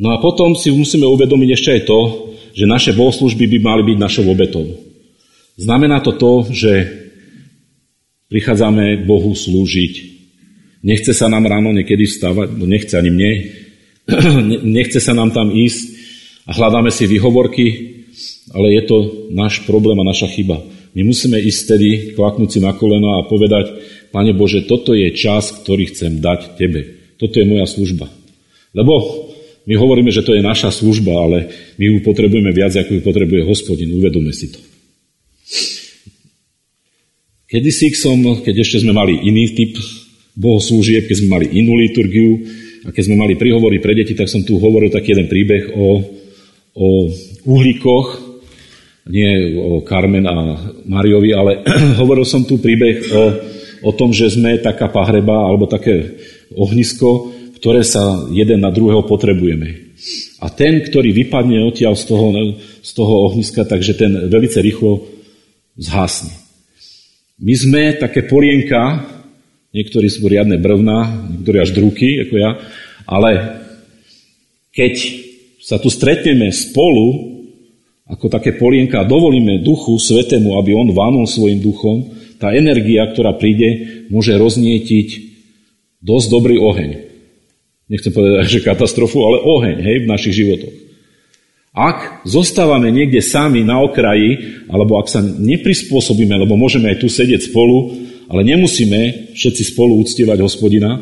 No 0.00 0.14
a 0.14 0.22
potom 0.22 0.54
si 0.54 0.70
musíme 0.70 1.04
uvedomiť 1.10 1.50
ešte 1.52 1.70
aj 1.74 1.82
to, 1.84 2.00
že 2.54 2.70
naše 2.70 2.96
bohoslužby 2.96 3.50
by 3.50 3.58
mali 3.60 3.82
byť 3.92 3.98
našou 3.98 4.24
obetou. 4.30 4.64
Znamená 5.60 6.00
to 6.00 6.16
to, 6.16 6.32
že 6.54 6.72
prichádzame 8.30 9.04
Bohu 9.04 9.34
slúžiť. 9.34 10.08
Nechce 10.86 11.12
sa 11.12 11.28
nám 11.28 11.44
ráno 11.44 11.74
niekedy 11.76 12.08
vstávať, 12.08 12.56
no 12.56 12.64
nechce 12.64 12.96
ani 12.96 13.10
mne, 13.12 13.32
nechce 14.80 15.02
sa 15.02 15.12
nám 15.12 15.36
tam 15.36 15.52
ísť 15.52 15.82
a 16.48 16.56
hľadáme 16.56 16.88
si 16.88 17.04
výhovorky, 17.04 17.66
ale 18.56 18.80
je 18.80 18.82
to 18.88 18.96
náš 19.34 19.66
problém 19.68 19.98
a 20.00 20.08
naša 20.08 20.32
chyba. 20.32 20.79
My 20.94 21.06
musíme 21.06 21.38
ísť 21.38 21.62
tedy, 21.76 21.90
klaknúť 22.18 22.48
si 22.56 22.58
na 22.58 22.74
koleno 22.74 23.18
a 23.18 23.26
povedať, 23.26 23.70
Pane 24.10 24.34
Bože, 24.34 24.66
toto 24.66 24.90
je 24.90 25.14
čas, 25.14 25.54
ktorý 25.54 25.86
chcem 25.94 26.18
dať 26.18 26.58
Tebe. 26.58 27.14
Toto 27.14 27.38
je 27.38 27.46
moja 27.46 27.62
služba. 27.62 28.10
Lebo 28.74 28.98
my 29.70 29.74
hovoríme, 29.78 30.10
že 30.10 30.26
to 30.26 30.34
je 30.34 30.42
naša 30.42 30.74
služba, 30.74 31.14
ale 31.14 31.38
my 31.78 31.84
ju 31.86 31.96
potrebujeme 32.02 32.50
viac, 32.50 32.74
ako 32.74 32.98
ju 32.98 33.02
potrebuje 33.06 33.46
hospodin. 33.46 33.94
Uvedome 33.94 34.34
si 34.34 34.50
to. 34.50 34.58
Kedysi 37.50 37.94
som, 37.94 38.18
keď 38.42 38.62
ešte 38.62 38.82
sme 38.86 38.94
mali 38.94 39.14
iný 39.26 39.50
typ 39.54 39.74
bohoslúžieb, 40.38 41.06
keď 41.06 41.16
sme 41.22 41.30
mali 41.38 41.46
inú 41.50 41.74
liturgiu 41.78 42.46
a 42.86 42.94
keď 42.94 43.02
sme 43.10 43.18
mali 43.18 43.34
prihovory 43.34 43.82
pre 43.82 43.94
deti, 43.94 44.14
tak 44.14 44.30
som 44.30 44.46
tu 44.46 44.58
hovoril 44.58 44.90
taký 44.90 45.18
jeden 45.18 45.26
príbeh 45.26 45.74
o, 45.74 45.86
o 46.78 46.86
uhlíkoch, 47.46 48.29
nie 49.10 49.58
o 49.58 49.82
Carmen 49.82 50.24
a 50.30 50.34
Mariovi, 50.86 51.34
ale 51.34 51.66
hovoril 52.00 52.22
som 52.22 52.46
tu 52.46 52.62
príbeh 52.62 53.10
o, 53.10 53.22
o 53.84 53.90
tom, 53.92 54.14
že 54.14 54.30
sme 54.30 54.62
taká 54.62 54.86
pahreba 54.86 55.34
alebo 55.34 55.66
také 55.66 56.16
ohnisko, 56.54 57.34
ktoré 57.58 57.82
sa 57.82 58.24
jeden 58.30 58.62
na 58.62 58.70
druhého 58.70 59.04
potrebujeme. 59.04 59.92
A 60.40 60.48
ten, 60.48 60.80
ktorý 60.80 61.12
vypadne 61.12 61.60
odtiaľ 61.66 61.92
z 61.98 62.04
toho, 62.08 62.26
z 62.80 62.90
toho 62.96 63.14
ohniska, 63.28 63.68
takže 63.68 63.92
ten 63.98 64.30
velice 64.32 64.56
rýchlo 64.64 65.04
zhasne. 65.76 66.32
My 67.36 67.52
sme 67.52 67.82
také 68.00 68.24
polienka, 68.24 69.04
niektorí 69.76 70.08
sú 70.08 70.24
riadne 70.24 70.56
brvná, 70.56 71.28
niektorí 71.36 71.58
až 71.60 71.70
druky, 71.76 72.24
ako 72.24 72.34
ja, 72.40 72.50
ale 73.04 73.30
keď 74.72 74.94
sa 75.60 75.76
tu 75.76 75.92
stretneme 75.92 76.48
spolu, 76.48 77.29
ako 78.10 78.26
také 78.26 78.58
polienka 78.58 79.00
a 79.00 79.08
dovolíme 79.08 79.62
Duchu 79.62 79.94
Svetému, 79.94 80.58
aby 80.58 80.74
On 80.74 80.90
vánul 80.90 81.30
svojim 81.30 81.62
duchom, 81.62 82.10
tá 82.42 82.50
energia, 82.50 83.06
ktorá 83.06 83.38
príde, 83.38 84.02
môže 84.10 84.34
roznietiť 84.34 85.08
dosť 86.02 86.26
dobrý 86.32 86.56
oheň. 86.58 86.90
Nechcem 87.86 88.10
povedať, 88.10 88.46
že 88.58 88.66
katastrofu, 88.66 89.22
ale 89.22 89.38
oheň 89.44 89.76
hej, 89.78 89.96
v 90.04 90.10
našich 90.10 90.34
životoch. 90.34 90.74
Ak 91.70 92.26
zostávame 92.26 92.90
niekde 92.90 93.22
sami 93.22 93.62
na 93.62 93.78
okraji, 93.78 94.66
alebo 94.66 94.98
ak 94.98 95.06
sa 95.06 95.22
neprispôsobíme, 95.22 96.34
lebo 96.34 96.58
môžeme 96.58 96.90
aj 96.90 96.98
tu 96.98 97.06
sedieť 97.06 97.46
spolu, 97.46 97.94
ale 98.26 98.42
nemusíme 98.42 99.30
všetci 99.38 99.62
spolu 99.70 100.02
uctievať 100.02 100.42
hospodina, 100.42 100.98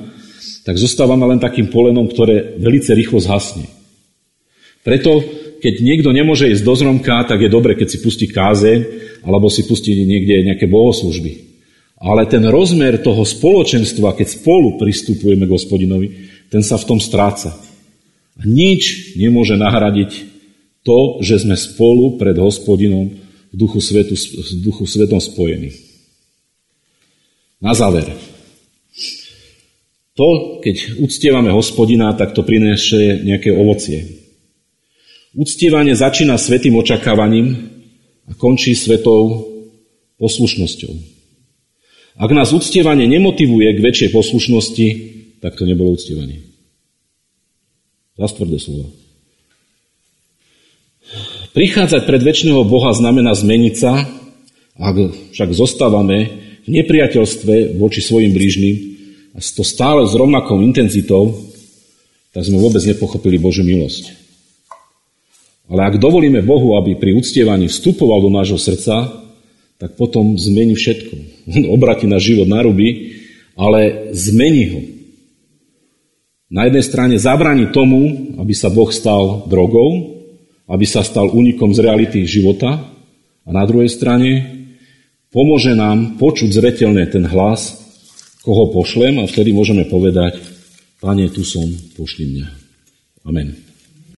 tak 0.69 0.77
zostávame 0.77 1.25
len 1.25 1.41
takým 1.41 1.73
polenom, 1.73 2.05
ktoré 2.05 2.61
velice 2.61 2.93
rýchlo 2.93 3.17
zhasne. 3.17 3.65
Preto, 4.85 5.25
keď 5.59 5.75
niekto 5.83 6.11
nemôže 6.15 6.51
ísť 6.51 6.63
do 6.63 6.75
zromka, 6.75 7.27
tak 7.27 7.43
je 7.43 7.51
dobre, 7.51 7.75
keď 7.75 7.89
si 7.91 7.99
pustí 7.99 8.27
kázeň, 8.31 8.79
alebo 9.27 9.51
si 9.51 9.67
pustí 9.67 9.95
niekde 9.95 10.47
nejaké 10.47 10.71
bohoslužby. 10.71 11.49
Ale 11.99 12.31
ten 12.31 12.47
rozmer 12.47 13.03
toho 13.03 13.27
spoločenstva, 13.27 14.15
keď 14.15 14.39
spolu 14.39 14.79
pristupujeme 14.79 15.51
k 15.51 15.55
hospodinovi, 15.55 16.09
ten 16.47 16.63
sa 16.63 16.79
v 16.79 16.87
tom 16.95 16.99
stráca. 17.03 17.59
A 18.39 18.43
nič 18.47 19.15
nemôže 19.19 19.59
nahradiť 19.59 20.11
to, 20.87 21.19
že 21.27 21.43
sme 21.43 21.59
spolu 21.59 22.15
pred 22.15 22.39
hospodinom 22.39 23.11
v 23.51 23.55
duchu, 23.59 23.83
svetu, 23.83 24.15
v 24.15 24.63
duchu 24.63 24.87
svetom 24.87 25.19
spojení. 25.19 25.75
Na 27.59 27.75
záver. 27.75 28.07
To, 30.15 30.59
keď 30.63 31.03
uctievame 31.03 31.51
hospodina, 31.51 32.15
tak 32.15 32.35
to 32.35 32.47
priniesie 32.47 33.27
nejaké 33.27 33.51
ovocie. 33.51 34.28
Uctievanie 35.37 35.93
začína 35.93 36.41
svetým 36.41 36.81
očakávaním 36.81 37.69
a 38.29 38.33
končí 38.33 38.73
svetou 38.73 39.45
poslušnosťou. 40.17 40.93
Ak 42.19 42.31
nás 42.33 42.51
uctievanie 42.57 43.05
nemotivuje 43.05 43.69
k 43.77 43.85
väčšej 43.85 44.11
poslušnosti, 44.11 44.87
tak 45.45 45.55
to 45.55 45.69
nebolo 45.69 45.95
uctievanie. 45.95 46.43
Zas 48.19 48.35
tvrdé 48.35 48.59
slovo. 48.59 48.91
Prichádzať 51.55 52.03
pred 52.05 52.23
väčšného 52.25 52.67
Boha 52.67 52.91
znamená 52.97 53.33
zmeniť 53.37 53.75
sa, 53.79 54.09
ak 54.81 54.97
však 55.37 55.51
zostávame 55.55 56.19
v 56.67 56.69
nepriateľstve 56.73 57.79
voči 57.79 58.01
svojim 58.03 58.35
blížnym 58.35 58.77
a 59.37 59.39
to 59.39 59.63
stále 59.63 60.03
s 60.09 60.13
rovnakou 60.17 60.59
intenzitou, 60.65 61.37
tak 62.35 62.45
sme 62.45 62.59
vôbec 62.59 62.83
nepochopili 62.83 63.39
Božiu 63.39 63.63
milosť. 63.65 64.28
Ale 65.69 65.81
ak 65.85 66.01
dovolíme 66.01 66.41
Bohu, 66.41 66.81
aby 66.81 66.97
pri 66.97 67.13
uctievaní 67.13 67.69
vstupoval 67.69 68.25
do 68.25 68.33
nášho 68.33 68.57
srdca, 68.57 69.21
tak 69.79 69.95
potom 69.95 70.35
zmení 70.35 70.75
všetko. 70.75 71.15
On 71.55 71.63
obratí 71.77 72.09
náš 72.09 72.35
život 72.35 72.49
na 72.49 72.65
ruby, 72.65 73.21
ale 73.55 74.11
zmení 74.17 74.65
ho. 74.73 74.81
Na 76.49 76.65
jednej 76.65 76.85
strane 76.85 77.15
zabraní 77.21 77.69
tomu, 77.69 78.33
aby 78.41 78.57
sa 78.57 78.73
Boh 78.73 78.89
stal 78.89 79.45
drogou, 79.45 80.17
aby 80.65 80.85
sa 80.89 81.05
stal 81.05 81.29
únikom 81.29 81.77
z 81.77 81.85
reality 81.85 82.25
života 82.25 82.89
a 83.45 83.49
na 83.53 83.65
druhej 83.69 83.93
strane 83.93 84.31
pomôže 85.29 85.77
nám 85.77 86.17
počuť 86.17 86.49
zretelne 86.49 87.05
ten 87.05 87.29
hlas, 87.29 87.77
koho 88.41 88.73
pošlem 88.73 89.21
a 89.21 89.29
vtedy 89.29 89.53
môžeme 89.53 89.85
povedať, 89.85 90.41
Pane, 90.99 91.31
tu 91.31 91.47
som, 91.47 91.69
pošli 91.95 92.27
mňa. 92.27 92.47
Amen. 93.29 93.68